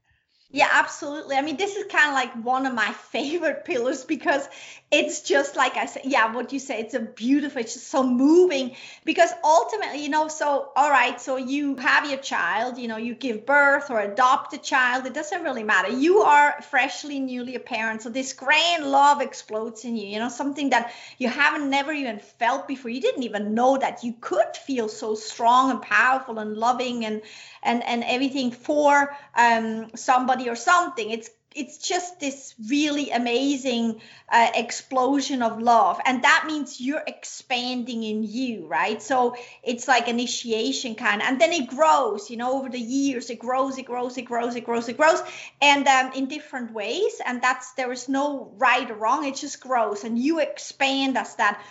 [0.54, 1.36] Yeah, absolutely.
[1.36, 4.46] I mean, this is kind of like one of my favorite pillars because
[4.90, 8.06] it's just like I said, yeah, what you say, it's a beautiful, it's just so
[8.06, 12.98] moving because ultimately, you know, so all right, so you have your child, you know,
[12.98, 15.90] you give birth or adopt a child, it doesn't really matter.
[15.90, 18.02] You are freshly, newly a parent.
[18.02, 22.18] So this grand love explodes in you, you know, something that you haven't never even
[22.18, 22.90] felt before.
[22.90, 27.22] You didn't even know that you could feel so strong and powerful and loving and
[27.62, 31.10] and and everything for um somebody or something.
[31.10, 34.00] It's it's just this really amazing
[34.30, 36.00] uh, explosion of love.
[36.06, 39.02] And that means you're expanding in you right?
[39.02, 41.20] So it's like initiation kind.
[41.20, 44.22] Of, and then it grows you know over the years it grows it grows it
[44.22, 45.22] grows it grows it grows.
[45.60, 47.20] And um, in different ways.
[47.24, 49.24] And that's there is no right or wrong.
[49.24, 50.04] It just grows.
[50.04, 51.62] And you expand as that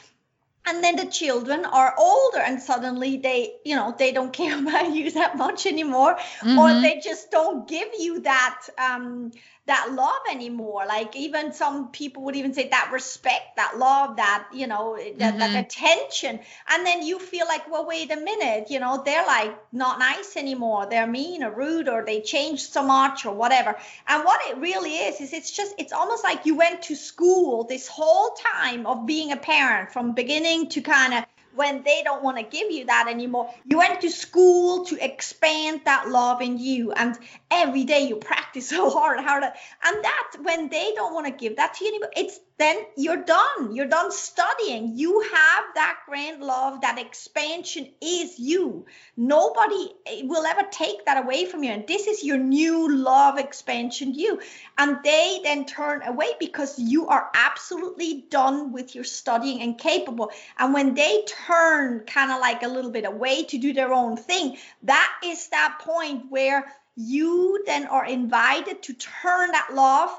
[0.65, 4.91] and then the children are older and suddenly they you know they don't care about
[4.93, 6.17] you that much anymore.
[6.41, 6.59] Mm-hmm.
[6.59, 9.31] or they just don't give you that um
[9.67, 10.85] that love anymore.
[10.87, 15.17] Like even some people would even say that respect that love that you know that,
[15.17, 15.39] mm-hmm.
[15.39, 16.39] that attention.
[16.67, 20.35] And then you feel like well wait a minute you know they're like not nice
[20.35, 20.87] anymore.
[20.89, 23.77] They're mean or rude or they changed so much or whatever.
[24.07, 27.63] And what it really is is it's just it's almost like you went to school
[27.63, 31.25] this whole time of being a parent from beginning to kind of
[31.55, 33.53] when they don't want to give you that anymore.
[33.65, 37.17] You went to school to expand that love in you, and
[37.49, 39.51] every day you practice so hard, harder.
[39.83, 43.23] And that when they don't want to give that to you anymore, it's then you're
[43.23, 43.75] done.
[43.75, 44.97] You're done studying.
[44.97, 48.85] You have that grand love, that expansion is you.
[49.17, 51.71] Nobody eh, will ever take that away from you.
[51.71, 54.39] And this is your new love expansion, you.
[54.77, 60.31] And they then turn away because you are absolutely done with your studying and capable.
[60.57, 64.17] And when they turn kind of like a little bit away to do their own
[64.17, 70.11] thing, that is that point where you then are invited to turn that love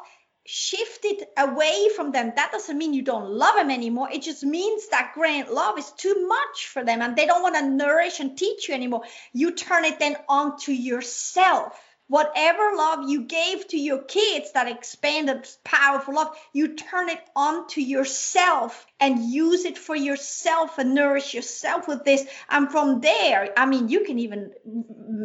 [0.45, 2.33] shift it away from them.
[2.35, 4.09] That doesn't mean you don't love them anymore.
[4.13, 7.55] It just means that grand love is too much for them and they don't want
[7.55, 9.03] to nourish and teach you anymore.
[9.33, 11.79] You turn it then on to yourself
[12.09, 17.67] whatever love you gave to your kids that expanded powerful love you turn it on
[17.69, 22.25] to yourself and use it for yourself and nourish yourself with this.
[22.51, 24.53] And from there i mean you can even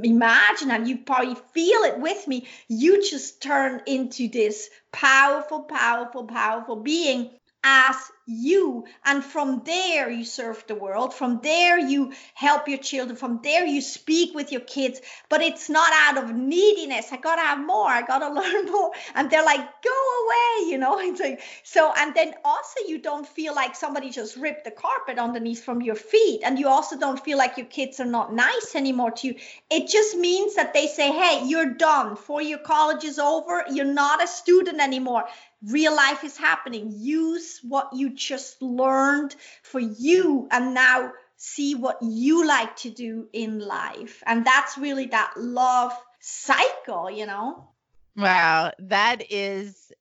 [0.03, 2.47] imagine and you probably feel it with me.
[2.67, 7.31] You just turn into this powerful powerful powerful being
[7.63, 7.95] as
[8.25, 8.85] you.
[9.05, 11.13] And from there you serve the world.
[11.13, 13.15] From there you help your children.
[13.15, 14.99] From there you speak with your kids.
[15.29, 17.07] But it's not out of neediness.
[17.11, 17.87] I gotta have more.
[17.87, 18.91] I gotta learn more.
[19.15, 20.99] And they're like go away you know?
[21.07, 25.17] It's like so and then also you don't feel like somebody just ripped the carpet
[25.17, 26.41] underneath from your feet.
[26.43, 29.35] And you also don't feel like your kids are not nice anymore to you.
[29.69, 32.17] It just means that they say hey you're done.
[32.17, 35.23] For your college is over you're not a student anymore
[35.63, 36.91] real life is happening.
[36.95, 43.27] Use what you just learned for you and now see what you like to do
[43.33, 44.23] in life.
[44.25, 47.69] And that's really that love cycle you know?
[48.15, 49.91] Wow that is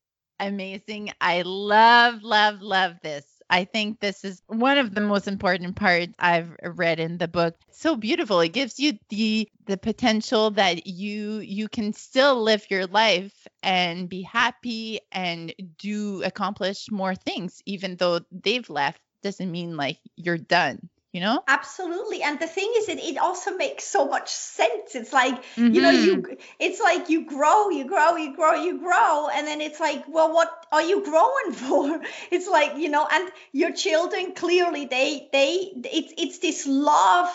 [0.40, 1.12] amazing.
[1.20, 6.12] I love love love this I think this is one of the most important parts
[6.18, 7.56] I've read in the book.
[7.70, 8.40] So beautiful.
[8.40, 14.08] It gives you the the potential that you you can still live your life and
[14.08, 20.38] be happy and do accomplish more things even though they've left doesn't mean like you're
[20.38, 24.94] done you know absolutely and the thing is it, it also makes so much sense
[24.94, 25.72] it's like mm-hmm.
[25.72, 26.34] you know you mm-hmm.
[26.58, 30.30] it's like you grow you grow you grow you grow and then it's like well
[30.34, 35.72] what are you growing for it's like you know and your children clearly they they
[35.84, 37.30] it's it's this love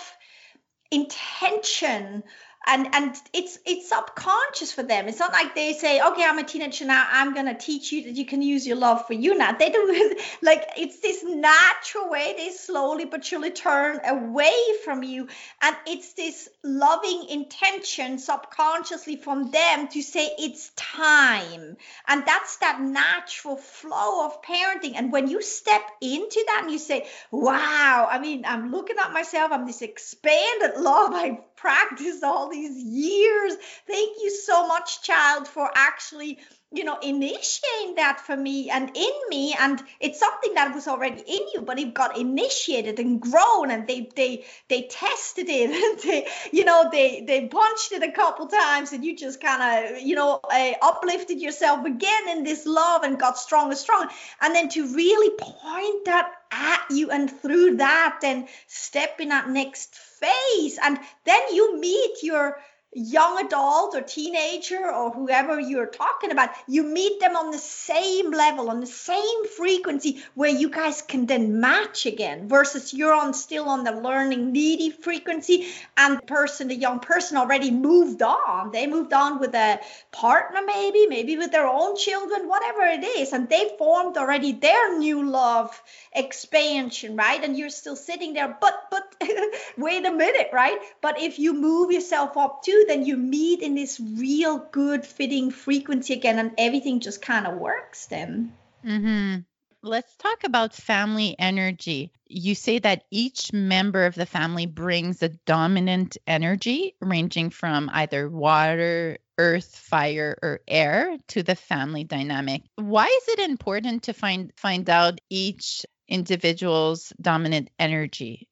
[0.91, 2.21] intention
[2.65, 5.07] and and it's it's subconscious for them.
[5.07, 8.15] It's not like they say okay i'm a teenager now i'm to teach you that
[8.15, 9.51] you can use your love for you now.
[9.53, 14.53] They do like it's this natural way they slowly but surely turn away
[14.83, 15.27] from you.
[15.61, 21.77] And it's this loving intention subconsciously from them to say it's time.
[22.07, 24.93] And that's that natural flow of parenting.
[24.95, 29.13] And when you step into that and you say wow i mean i'm looking at
[29.13, 33.53] myself i'm this expanded love i've practiced all these years.
[33.87, 36.39] Thank you so much, child, for actually
[36.73, 41.19] you know initiating that for me and in me and it's something that was already
[41.19, 45.99] in you but it got initiated and grown and they they they tested it and
[45.99, 50.01] they you know they they punched it a couple times and you just kind of
[50.01, 54.07] you know uh, uplifted yourself again in this love and got stronger strong
[54.41, 59.49] and then to really point that at you and through that then step in that
[59.49, 60.77] next phase.
[60.81, 62.59] And then you meet your
[62.93, 68.31] young adult or teenager or whoever you're talking about, you meet them on the same
[68.31, 73.33] level, on the same frequency where you guys can then match again versus you're on
[73.33, 78.71] still on the learning needy frequency and the person, the young person already moved on.
[78.71, 79.79] They moved on with a
[80.11, 83.31] partner, maybe, maybe with their own children, whatever it is.
[83.31, 85.81] And they formed already their new love
[86.13, 87.41] expansion, right?
[87.41, 89.15] And you're still sitting there, but, but
[89.77, 90.77] wait a minute, right?
[91.01, 96.13] But if you move yourself up then you meet in this real good fitting frequency
[96.13, 98.53] again, and everything just kind of works then.
[98.85, 99.39] Mm-hmm.
[99.83, 102.11] Let's talk about family energy.
[102.27, 108.29] You say that each member of the family brings a dominant energy ranging from either
[108.29, 112.61] water, earth, fire, or air to the family dynamic.
[112.75, 118.47] Why is it important to find find out each individual's dominant energy?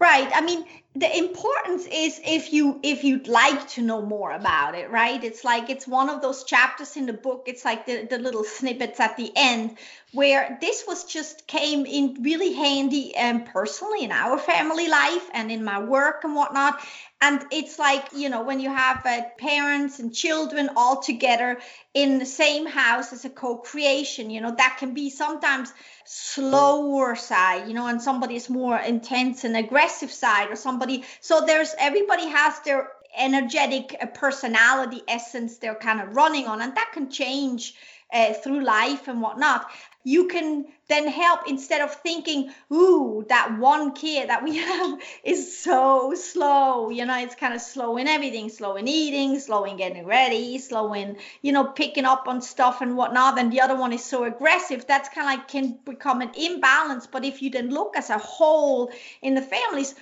[0.00, 0.30] Right.
[0.34, 4.90] I mean, the importance is if you if you'd like to know more about it,
[4.90, 5.22] right?
[5.22, 7.44] It's like it's one of those chapters in the book.
[7.46, 9.76] It's like the, the little snippets at the end
[10.12, 15.28] where this was just came in really handy and um, personally in our family life
[15.34, 16.80] and in my work and whatnot.
[17.22, 21.58] And it's like, you know, when you have uh, parents and children all together
[21.92, 25.70] in the same house as a co creation, you know, that can be sometimes
[26.06, 31.04] slower side, you know, and somebody is more intense and aggressive side, or somebody.
[31.20, 36.74] So there's everybody has their energetic uh, personality essence they're kind of running on, and
[36.76, 37.74] that can change
[38.12, 39.66] uh, through life and whatnot
[40.02, 45.58] you can then help instead of thinking, ooh, that one kid that we have is
[45.58, 46.90] so slow.
[46.90, 50.58] You know, it's kind of slow in everything, slow in eating, slow in getting ready,
[50.58, 53.38] slow in, you know, picking up on stuff and whatnot.
[53.38, 54.86] And the other one is so aggressive.
[54.86, 57.06] That's kind of like can become an imbalance.
[57.06, 58.90] But if you then look as a whole
[59.22, 59.94] in the families,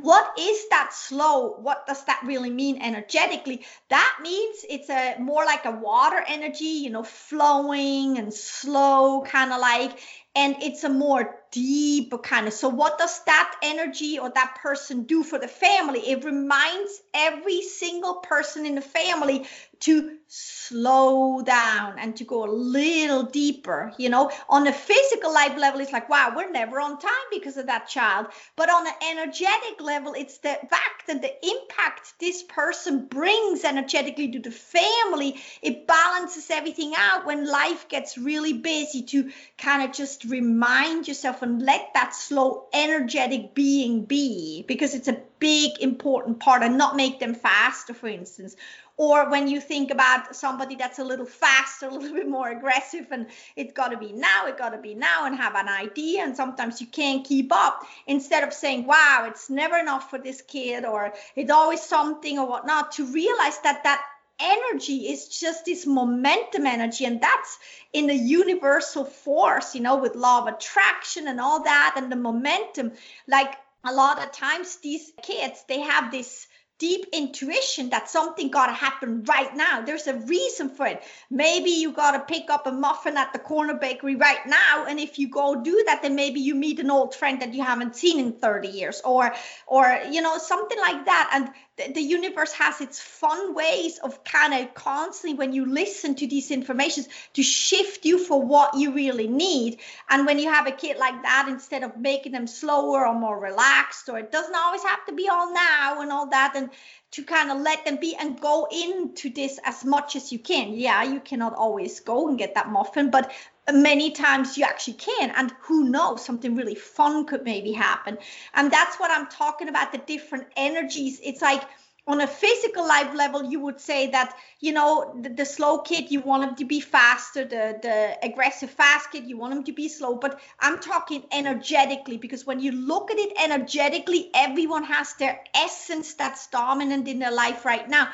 [0.00, 1.56] what is that slow?
[1.56, 3.64] What does that really mean energetically?
[3.90, 9.52] That means it's a more like a water energy you know flowing and slow kind
[9.52, 9.98] of like
[10.34, 15.04] and it's a more deep kind of so what does that energy or that person
[15.04, 16.00] do for the family?
[16.00, 19.46] It reminds every single person in the family
[19.80, 24.30] to slow down and to go a little deeper you know?
[24.48, 27.88] On a physical life level it's like wow we're never on time because of that
[27.88, 28.26] child.
[28.56, 34.32] But on an energetic level it's the fact and the impact this person brings energetically
[34.32, 35.40] to the family.
[35.62, 41.42] It balances everything out when life gets really busy to kind of just remind yourself
[41.42, 46.96] and let that slow energetic being be because it's a big important part and not
[46.96, 48.56] make them faster for instance
[48.96, 53.06] or when you think about somebody that's a little faster a little bit more aggressive
[53.10, 53.26] and
[53.56, 56.36] it's got to be now it got to be now and have an idea and
[56.36, 57.84] sometimes you can't keep up.
[58.06, 62.46] Instead of saying wow it's never enough for this kid or it's always something or
[62.46, 64.04] whatnot to realize that that
[64.40, 67.56] energy is just this momentum energy and that's
[67.92, 72.16] in the universal force you know with law of attraction and all that and the
[72.16, 72.92] momentum.
[73.26, 73.54] Like
[73.84, 76.46] a lot of times these kids they have this
[76.78, 79.82] deep intuition that something got to happen right now.
[79.82, 81.02] There's a reason for it.
[81.30, 84.98] Maybe you got to pick up a muffin at the corner bakery right now, and
[84.98, 87.96] if you go do that, then maybe you meet an old friend that you haven't
[87.96, 89.34] seen in 30 years, or
[89.66, 91.30] or you know something like that.
[91.32, 96.26] And the, universe has its fun ways of kind of constantly when you listen to
[96.26, 99.78] these informations to shift you for what you really need
[100.08, 103.38] and when you have a kid like that instead of making them slower or more
[103.40, 106.63] relaxed or it doesn't always have to be all now and all that and
[107.12, 110.74] to kind of let them be and go into this as much as you can.
[110.74, 113.32] Yeah you cannot always go and get that muffin but
[113.72, 118.18] many times you actually can and who knows something really fun could maybe happen.
[118.54, 121.20] And that's what i'm talking about the different energies.
[121.22, 121.62] It's like
[122.06, 126.10] on a physical life level you would say that you know the, the, slow kid
[126.10, 129.72] you want him to be faster the the aggressive fast kid you want him to
[129.72, 130.16] be slow.
[130.16, 136.14] But i'm talking energetically because when you look at it energetically everyone has their essence
[136.14, 138.08] that's dominant in their life right now.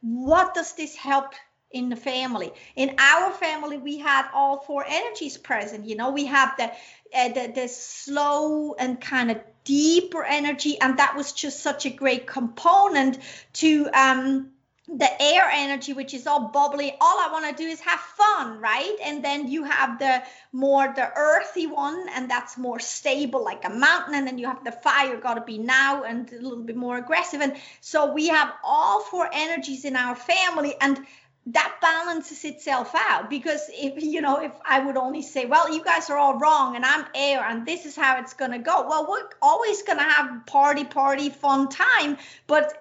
[0.00, 1.32] What does this help
[1.70, 2.52] in the family.
[2.74, 5.86] In our family, we had all four energies present.
[5.86, 6.70] You know, we have the
[7.14, 11.90] uh, the, the slow and kind of deeper energy, and that was just such a
[11.90, 13.18] great component
[13.54, 14.50] to um,
[14.88, 16.94] the air energy, which is all bubbly.
[17.00, 18.96] All I want to do is have fun, right?
[19.04, 20.22] And then you have the
[20.52, 24.14] more the earthy one, and that's more stable, like a mountain.
[24.14, 26.96] And then you have the fire, got to be now, and a little bit more
[26.98, 27.40] aggressive.
[27.40, 31.04] And so we have all four energies in our family, and
[31.46, 35.82] that balances itself out because if you know if i would only say well you
[35.82, 38.86] guys are all wrong and i'm air and this is how it's going to go
[38.88, 42.16] well we're always going to have party party fun time
[42.48, 42.72] but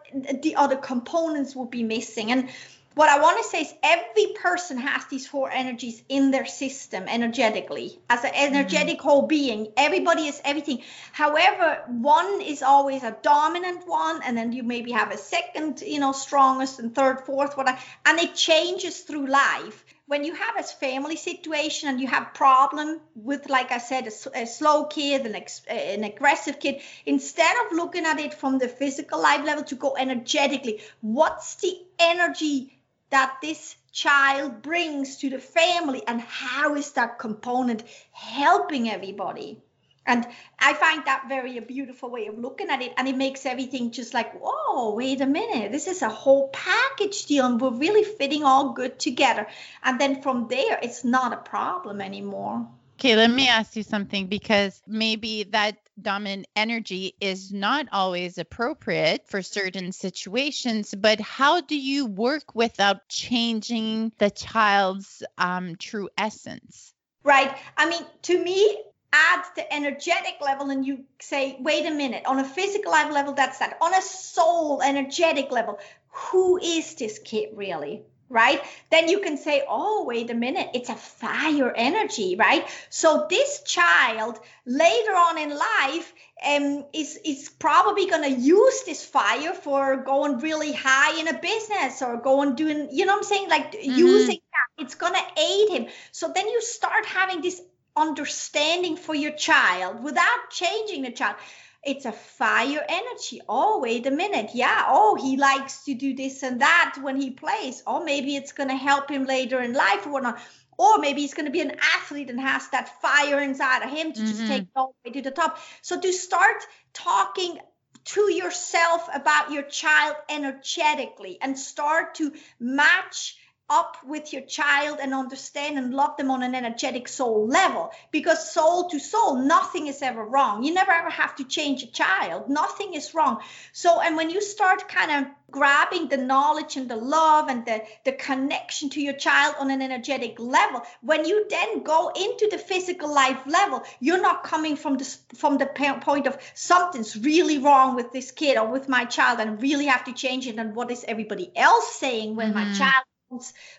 [0.41, 2.31] the other components will be missing.
[2.31, 2.49] And
[2.95, 7.03] what I want to say is every person has these four energies in their system
[7.09, 9.07] energetically as an energetic mm-hmm.
[9.07, 9.67] whole being.
[9.75, 10.81] Everybody is everything.
[11.11, 15.99] However, one is always a dominant one, and then you maybe have a second, you
[15.99, 19.83] know, strongest and third, fourth, whatever, and it changes through life.
[20.07, 24.41] When you have a family situation and you have problem with, like I said, a,
[24.43, 28.67] a slow kid, an, ex, an aggressive kid, instead of looking at it from the
[28.67, 32.74] physical life level to go energetically, what's the energy
[33.15, 37.81] that this child brings to the family and how is that component
[38.11, 39.61] helping everybody?
[40.05, 40.27] And
[40.59, 43.89] i find that very a beautiful way of looking at it and it makes everything
[43.99, 48.03] just like whoa wait a minute this is a whole package deal and we're really
[48.03, 49.47] fitting all good together.
[49.81, 52.67] And then from there it's not a problem anymore.
[52.99, 59.27] Okay let me ask you something because maybe that dominant energy is not always appropriate
[59.27, 66.93] for certain situations, but how do you work without changing the child's um, true essence?
[67.23, 67.55] Right.
[67.77, 68.77] I mean, to me,
[69.13, 73.59] at the energetic level and you say, wait a minute, on a physical level, that's
[73.59, 73.77] that.
[73.81, 78.03] On a soul energetic level, who is this kid really?
[78.29, 78.61] Right?
[78.89, 82.65] Then you can say, oh, wait a minute, it's a fire energy, right?
[82.89, 86.13] So this child later on in life
[86.45, 91.39] um, is, is probably going to use this fire for going really high in a
[91.39, 93.49] business or going doing, you know what I'm saying?
[93.49, 93.91] Like mm-hmm.
[93.91, 95.87] using that, it's going to aid him.
[96.11, 97.61] So then you start having this
[97.95, 101.37] understanding for your child without changing the child
[101.85, 103.41] it's a fire energy.
[103.47, 104.51] Oh, wait a minute.
[104.53, 104.85] Yeah.
[104.87, 107.83] Oh, he likes to do this and that when he plays.
[107.85, 110.39] Or maybe it's going to help him later in life or whatnot.
[110.77, 114.13] Or maybe he's going to be an athlete and has that fire inside of him
[114.13, 114.29] to mm-hmm.
[114.29, 115.57] just take it all the way to the top.
[115.81, 117.59] So to start talking
[118.05, 123.37] to yourself about your child energetically and start to match
[123.69, 127.89] up with your child and understand and love them on an energetic soul level.
[128.11, 130.63] Because soul to soul nothing is ever wrong.
[130.63, 132.49] You never ever have to change a child.
[132.49, 133.41] Nothing is wrong.
[133.73, 137.81] So and when you start kind of grabbing the knowledge and the love and the
[138.03, 142.57] the connection to your child on an energetic level when you then go into the
[142.57, 145.67] physical life level you're not coming from the from the
[146.01, 150.03] point of something's really wrong with this kid or with my child and really have
[150.03, 152.71] to change it and what is everybody else saying when mm-hmm.
[152.71, 153.05] my child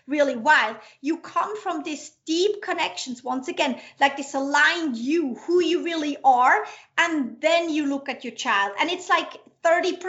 [0.07, 0.77] really wild.
[1.01, 6.17] You come from these deep connections once again like this aligned you who you really
[6.23, 6.65] are
[6.97, 8.73] and then you look at your child.
[8.79, 9.99] And it's like 30%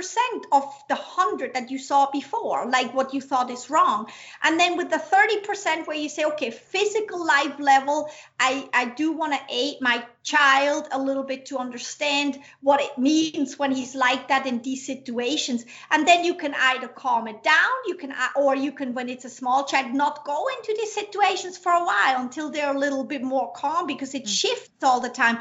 [0.52, 4.06] of the 100 that you saw before, like what you thought is wrong.
[4.42, 8.08] And then with the 30% where you say, okay, physical life level,
[8.38, 12.96] I, I do want to aid my child a little bit to understand what it
[12.98, 15.64] means when he's like that in these situations.
[15.90, 19.24] And then you can either calm it down, you can, or you can, when it's
[19.24, 23.04] a small child, not go into these situations for a while until they're a little
[23.04, 24.28] bit more calm because it mm.
[24.28, 25.38] shifts all the time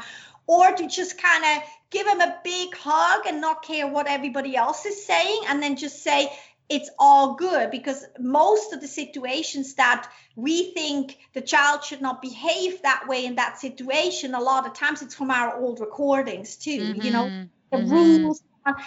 [0.48, 4.56] or to just kind of give him a big hug and not care what everybody
[4.56, 6.28] else is saying and then just say
[6.68, 12.20] it's all good because most of the situations that we think the child should not
[12.20, 16.56] behave that way in that situation a lot of times it's from our old recordings
[16.56, 17.02] too mm-hmm.
[17.02, 17.44] you know mm-hmm.
[17.70, 18.24] the mm-hmm.
[18.24, 18.42] rules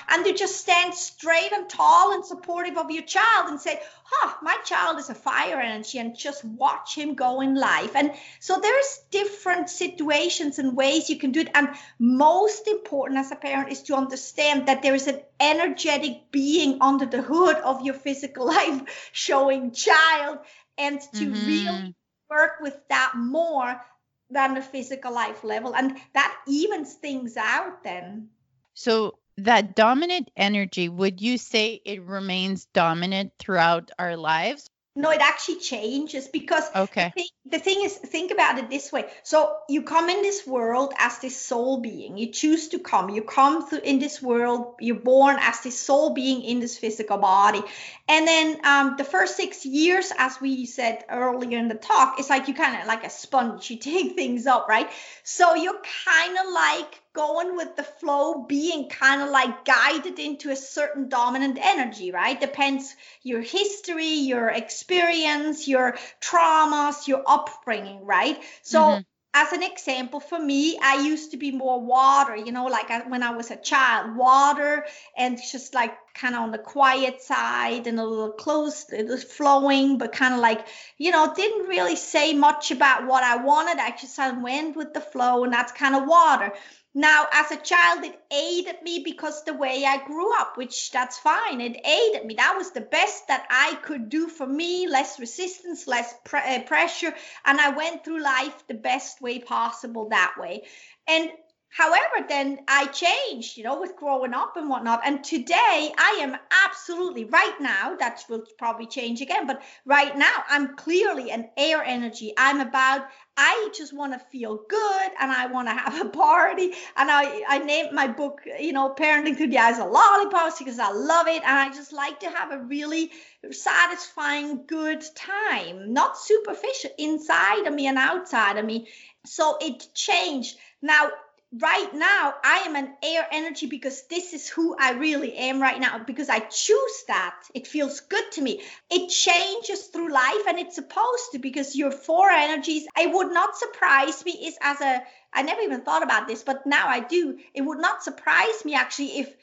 [0.10, 4.34] and to just stand straight and tall and supportive of your child and say, huh,
[4.42, 7.96] my child is a fire energy and just watch him go in life.
[7.96, 11.50] And so there's different situations and ways you can do it.
[11.54, 16.78] And most important as a parent is to understand that there is an energetic being
[16.82, 20.40] under the hood of your physical life showing child
[20.78, 21.48] and to mm-hmm.
[21.48, 21.96] really
[22.30, 23.82] work with that more
[24.30, 25.76] than the physical life level.
[25.76, 28.30] And that evens things out then.
[28.74, 34.70] So that dominant energy, would you say it remains dominant throughout our lives?
[34.94, 37.14] No, it actually changes because okay.
[37.16, 39.06] The thing, the thing is, think about it this way.
[39.24, 42.18] So you come in this world as this soul being.
[42.18, 43.10] You choose to come.
[43.10, 44.76] You come through in this world.
[44.82, 47.62] You're born as this soul being in this physical body,
[48.10, 52.30] and then um, the first six years, as we said earlier in the talk, it's
[52.30, 53.72] like you kind of like a sponge.
[53.72, 54.90] You take things up, right?
[55.24, 60.50] So you're kind of like going with the flow, being kind of like guided into
[60.50, 62.40] a certain dominant energy, right?
[62.40, 68.42] Depends your history, your experience, your traumas, your upbringing, right?
[68.62, 69.02] So mm-hmm
[69.34, 73.08] as an example for me i used to be more water you know like I,
[73.08, 74.86] when i was a child water
[75.18, 79.24] and just like kind of on the quiet side and a little close it was
[79.24, 80.68] flowing but kind of like
[80.98, 85.00] you know didn't really say much about what i wanted i just went with the
[85.00, 86.52] flow and that's kind of water
[86.94, 91.18] now, as a child, it aided me because the way I grew up, which that's
[91.18, 92.36] fine, it aided me.
[92.36, 97.14] That was the best that I could do for me, less resistance, less uh, pressure.
[97.46, 100.64] And I went through life the best way possible that way.
[101.08, 101.32] And
[101.74, 105.02] However, then I changed, you know, with growing up and whatnot.
[105.06, 106.36] And today I am
[106.66, 111.82] absolutely right now, that will probably change again, but right now I'm clearly an air
[111.82, 112.34] energy.
[112.38, 113.08] I'm about,
[113.38, 116.74] I just want to feel good and I want to have a party.
[116.98, 120.78] And I, I named my book, you know, Parenting Through the Eyes of Lollipops because
[120.78, 121.42] I love it.
[121.42, 123.12] And I just like to have a really
[123.50, 128.90] satisfying, good time, not superficial inside of me and outside of me.
[129.26, 130.58] So it changed.
[130.82, 131.12] Now,
[131.60, 135.80] right now I am an air energy because this is who I really am right
[135.80, 137.36] now because I choose that.
[137.54, 138.62] It feels good to me.
[138.90, 143.58] It changes through life and it's supposed to because your four energies, it would not
[143.58, 145.02] surprise me is as a
[145.34, 147.38] I never even thought about this, but now I do.
[147.54, 149.34] It would not surprise me actually if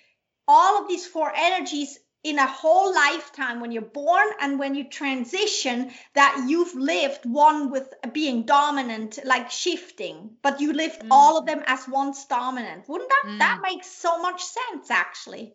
[0.46, 4.84] all of these four energies in a whole lifetime when you're born and when you
[4.84, 11.08] transition that you've lived one with being dominant like shifting but you lived mm.
[11.10, 13.38] all of them as once dominant wouldn't that mm.
[13.38, 15.54] that makes so much sense actually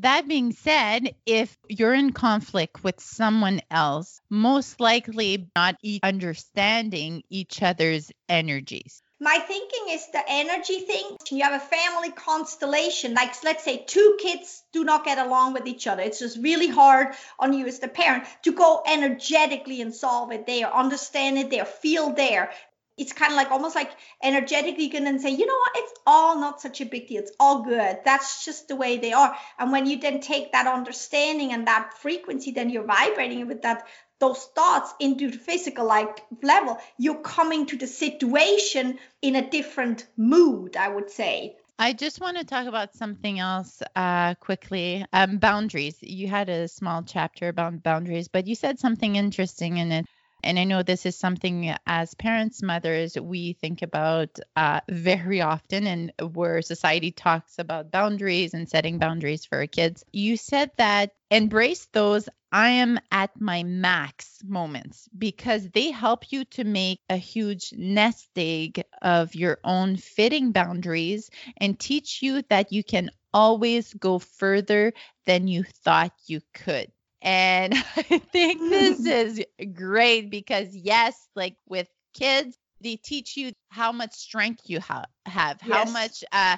[0.00, 7.22] That being said, if you're in conflict with someone else, most likely not e- understanding
[7.30, 9.00] each other's energies.
[9.18, 11.16] My thinking is the energy thing.
[11.30, 15.66] You have a family constellation, like let's say two kids do not get along with
[15.66, 16.02] each other.
[16.02, 20.46] It's just really hard on you as the parent to go energetically and solve it
[20.46, 22.52] there, understand it there, feel there
[22.96, 23.90] it's kind of like almost like
[24.22, 27.22] energetically can say, you know what, it's all not such a big deal.
[27.22, 27.98] It's all good.
[28.04, 29.36] That's just the way they are.
[29.58, 33.86] And when you then take that understanding and that frequency, then you're vibrating with that
[34.18, 40.06] those thoughts into the physical like level, you're coming to the situation in a different
[40.16, 41.56] mood, I would say.
[41.78, 45.04] I just want to talk about something else uh, quickly.
[45.12, 45.98] Um, boundaries.
[46.00, 50.06] You had a small chapter about boundaries, but you said something interesting in it
[50.42, 55.86] and I know this is something as parents, mothers, we think about uh, very often,
[55.86, 60.04] and where society talks about boundaries and setting boundaries for our kids.
[60.12, 66.44] You said that embrace those I am at my max moments because they help you
[66.46, 72.72] to make a huge nest egg of your own fitting boundaries and teach you that
[72.72, 74.92] you can always go further
[75.26, 76.90] than you thought you could.
[77.22, 79.42] And I think this is
[79.74, 85.60] great because, yes, like with kids, they teach you how much strength you ha- have,
[85.62, 85.88] yes.
[85.88, 86.56] how much uh,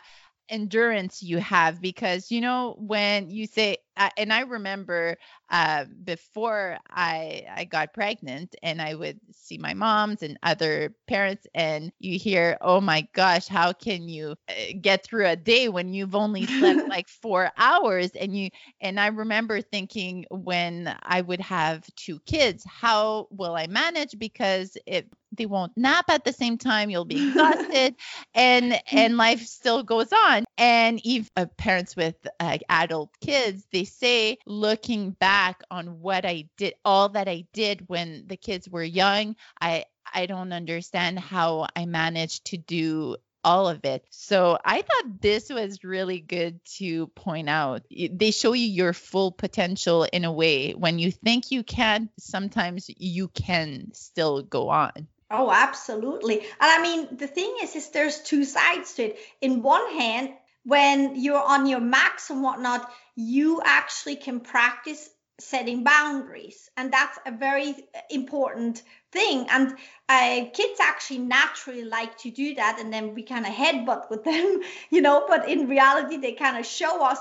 [0.49, 1.81] endurance you have.
[1.81, 5.17] Because, you know, when you say, uh, and I remember
[5.51, 11.47] uh, before I I got pregnant, and I would see my moms and other parents,
[11.55, 15.93] and you hear, "Oh my gosh, how can you uh, get through a day when
[15.95, 18.51] you've only slept like four hours?" And you
[18.81, 24.19] and I remember thinking when I would have two kids, how will I manage?
[24.19, 27.97] Because if they won't nap at the same time, you'll be exhausted,
[28.35, 30.45] and and life still goes on.
[30.57, 36.49] And even uh, parents with uh, adult kids, they say looking back on what I
[36.57, 41.67] did, all that I did when the kids were young, I I don't understand how
[41.77, 44.05] I managed to do all of it.
[44.11, 47.83] So I thought this was really good to point out.
[47.91, 50.73] They show you your full potential in a way.
[50.73, 55.09] When you think you can, sometimes you can still go on.
[55.31, 56.41] Oh, absolutely.
[56.41, 59.19] And I mean, the thing is, is there's two sides to it.
[59.41, 60.33] In one hand,
[60.65, 65.11] when you're on your max and whatnot, you actually can practice
[65.41, 66.69] setting boundaries.
[66.77, 67.75] And that's a very
[68.11, 68.83] important
[69.13, 69.47] thing.
[69.51, 69.77] And
[70.09, 72.81] uh, kids actually naturally like to do that.
[72.81, 74.61] And then we kind of headbutt with them,
[74.91, 77.19] you know, but in reality, they kind of show us.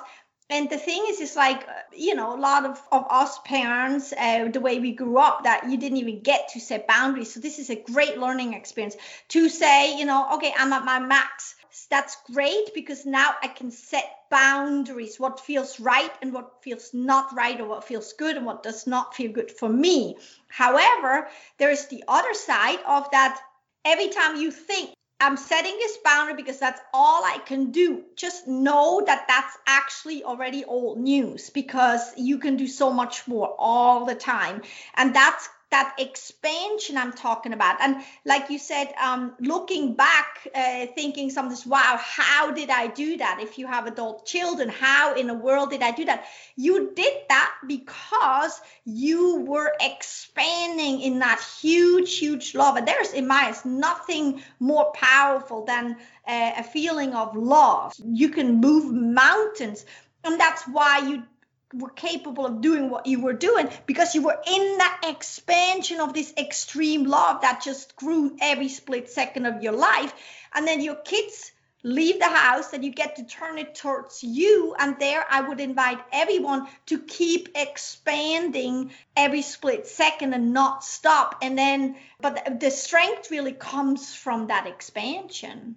[0.49, 4.13] And the thing is, it's like, uh, you know, a lot of, of us parents,
[4.13, 7.33] uh, the way we grew up, that you didn't even get to set boundaries.
[7.33, 8.95] So this is a great learning experience
[9.29, 11.55] to say, you know, okay, I'm at my max
[11.89, 17.33] that's great because now I can set boundaries what feels right and what feels not
[17.35, 20.17] right, or what feels good and what does not feel good for me.
[20.49, 23.39] However, there is the other side of that.
[23.85, 28.03] Every time you think, I'm setting this boundary because that's all I can do.
[28.15, 33.55] Just know that that's actually already old news because you can do so much more
[33.57, 34.61] all the time.
[34.95, 37.81] And that's that expansion I'm talking about.
[37.81, 43.17] And like you said, um, looking back, uh, thinking this, wow, how did I do
[43.17, 43.39] that?
[43.41, 46.25] If you have adult children, how in the world did I do that?
[46.55, 52.77] You did that because you were expanding in that huge, huge love.
[52.77, 57.93] And there's, in my eyes, nothing more powerful than uh, a feeling of love.
[58.03, 59.85] You can move mountains.
[60.23, 61.23] And that's why you
[61.73, 66.13] were capable of doing what you were doing because you were in that expansion of
[66.13, 70.13] this extreme love that just grew every split second of your life.
[70.53, 71.51] And then your kids
[71.83, 74.75] leave the house and you get to turn it towards you.
[74.79, 81.35] And there, I would invite everyone to keep expanding every split second and not stop.
[81.41, 85.75] And then, but the strength really comes from that expansion.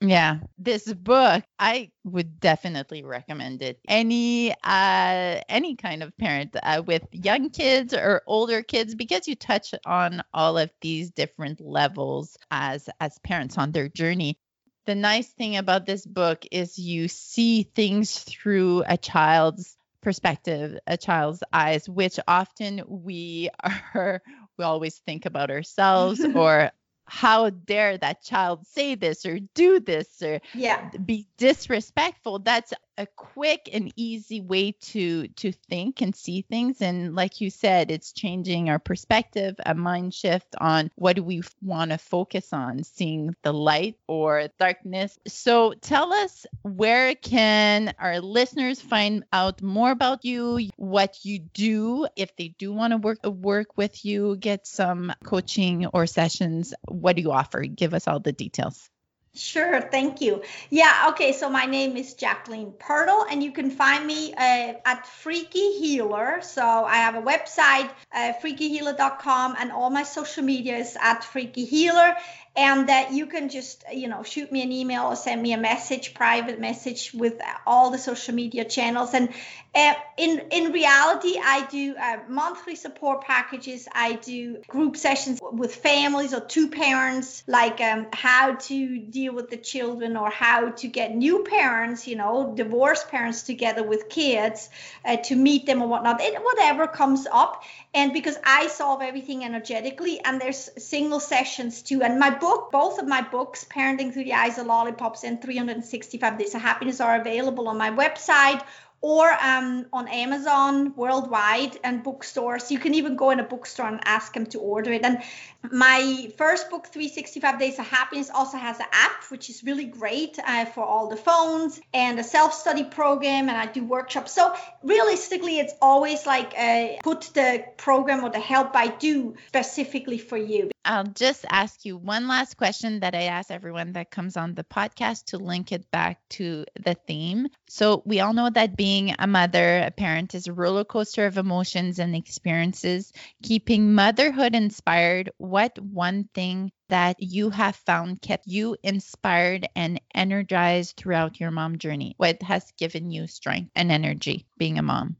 [0.00, 3.78] Yeah, this book I would definitely recommend it.
[3.88, 9.34] Any uh any kind of parent uh, with young kids or older kids because you
[9.34, 14.38] touch on all of these different levels as as parents on their journey.
[14.84, 20.98] The nice thing about this book is you see things through a child's perspective, a
[20.98, 23.48] child's eyes, which often we
[23.94, 24.20] are
[24.58, 26.70] we always think about ourselves or
[27.06, 30.88] how dare that child say this or do this or yeah.
[31.04, 36.80] be disrespectful that's a quick and easy way to to think and see things.
[36.80, 41.42] And like you said it's changing our perspective a mind shift on what do we
[41.62, 45.18] want to focus on seeing the light or darkness.
[45.26, 52.06] So tell us where can our listeners find out more about you what you do
[52.16, 56.74] if they do want to work work with you get some coaching or sessions?
[56.88, 57.62] What do you offer?
[57.62, 58.90] Give us all the details
[59.36, 60.42] Sure, thank you.
[60.70, 65.08] Yeah, okay, so my name is Jacqueline Pirtle, and you can find me uh, at
[65.08, 66.38] Freaky Healer.
[66.40, 71.64] So I have a website, uh, freakyhealer.com, and all my social media is at Freaky
[71.64, 72.14] Healer
[72.56, 75.58] and that you can just you know shoot me an email or send me a
[75.58, 79.12] message private message with all the social media channels.
[79.12, 79.28] And
[79.74, 83.88] uh, in in reality i do uh, monthly support packages.
[83.92, 89.50] I do group sessions with families or two parents like um, how to deal with
[89.50, 94.68] the children or how to get new parents you know divorced parents together with kids
[95.04, 96.20] uh, to meet them or whatnot.
[96.20, 97.64] It, whatever comes up.
[97.92, 102.02] And because i solve everything energetically and there's single sessions too.
[102.02, 106.38] And my book, both of my books, Parenting Through the Eyes of Lollipops and 365
[106.38, 108.62] Days of Happiness, are available on my website
[109.00, 112.70] or um, on Amazon worldwide and bookstores.
[112.70, 115.02] You can even go in a bookstore and ask them to order it.
[115.04, 115.22] And
[115.62, 120.38] my first book, 365 Days of Happiness, also has an app, which is really great
[120.38, 123.48] uh, for all the phones and a self study program.
[123.48, 124.32] And I do workshops.
[124.32, 130.18] So, realistically, it's always like uh, put the program or the help I do specifically
[130.18, 130.73] for you.
[130.84, 134.64] I'll just ask you one last question that I ask everyone that comes on the
[134.64, 137.48] podcast to link it back to the theme.
[137.68, 141.38] So, we all know that being a mother, a parent, is a roller coaster of
[141.38, 143.12] emotions and experiences.
[143.42, 150.96] Keeping motherhood inspired, what one thing that you have found kept you inspired and energized
[150.96, 152.14] throughout your mom journey?
[152.18, 155.16] What has given you strength and energy being a mom?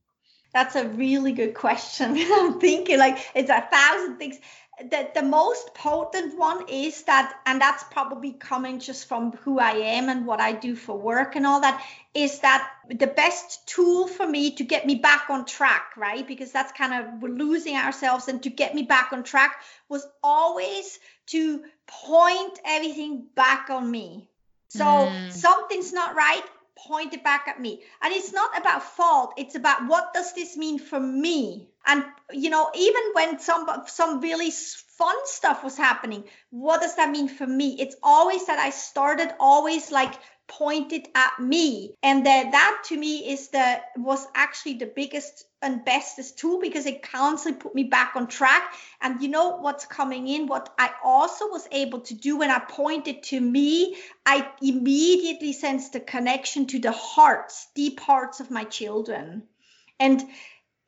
[0.55, 2.17] That's a really good question.
[2.33, 4.39] I'm thinking like it's a thousand things
[4.81, 9.71] the, the most potent one is that and that's probably coming just from who i
[9.71, 14.07] am and what i do for work and all that is that the best tool
[14.07, 16.27] for me to get me back on track right?
[16.27, 19.57] Because that's kind of we're losing ourselves and to get me back on track
[19.89, 24.29] was always to point everything back on me.
[24.69, 25.33] So mm.
[25.33, 26.43] something's not right
[26.77, 27.83] point it back at me.
[28.03, 31.69] And it's not about fault it's about what does this mean for me?
[31.87, 37.11] And you know even when some some really fun stuff was happening what does that
[37.11, 37.77] mean for me?
[37.81, 40.15] It's always that i started always like
[40.47, 41.95] pointed at me.
[42.03, 46.87] And that that to me is the was actually the biggest and bestest tool because
[46.87, 48.63] it constantly put me back on track.
[49.01, 50.47] And you know what's coming in?
[50.47, 53.97] What i also was able to do when i pointed to me
[54.27, 59.45] i immediately sensed the connection to the hearts deep hearts of my children.
[59.99, 60.23] And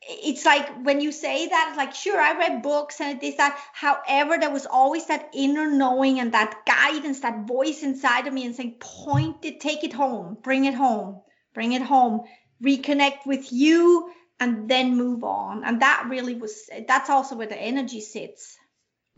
[0.08, 3.58] it's like when you say that like sure i read books and this that.
[3.72, 8.46] However there was always that inner knowing and that guidance that voice inside of me
[8.46, 11.22] and saying point it take it home bring it home
[11.54, 12.22] bring it home
[12.62, 15.64] reconnect with you and then move on.
[15.64, 18.56] And that really was that's also where the energy sits.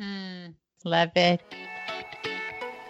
[0.00, 0.54] Mm,
[0.84, 1.40] love it.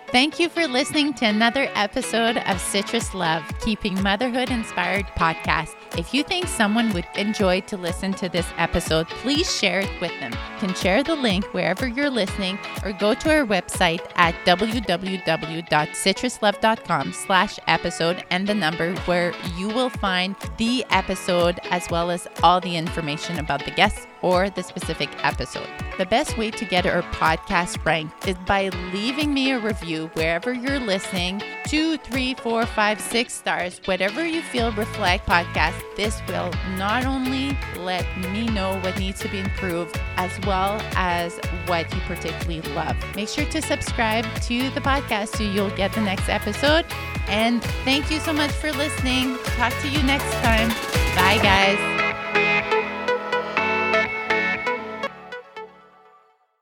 [0.09, 5.78] Thank you for listening to another episode of Citrus Love, Keeping Motherhood Inspired podcast.
[5.99, 10.12] If you think someone would enjoy to listen to this episode, please share it with
[10.20, 10.31] them.
[10.31, 17.12] You can share the link wherever you're listening or go to our website at www.citruslove.com
[17.12, 22.61] slash episode and the number where you will find the episode as well as all
[22.61, 25.69] the information about the guests or the specific episode.
[25.99, 30.53] The best way to get our podcast ranked is by leaving me a review wherever
[30.53, 35.74] you're listening two, three, four, five, six stars, whatever you feel reflect podcast.
[35.97, 41.39] This will not only let me know what needs to be improved as well as
[41.66, 42.97] what you particularly love.
[43.15, 46.86] Make sure to subscribe to the podcast so you'll get the next episode.
[47.28, 49.36] And thank you so much for listening.
[49.57, 50.69] Talk to you next time.
[51.15, 52.48] Bye, guys.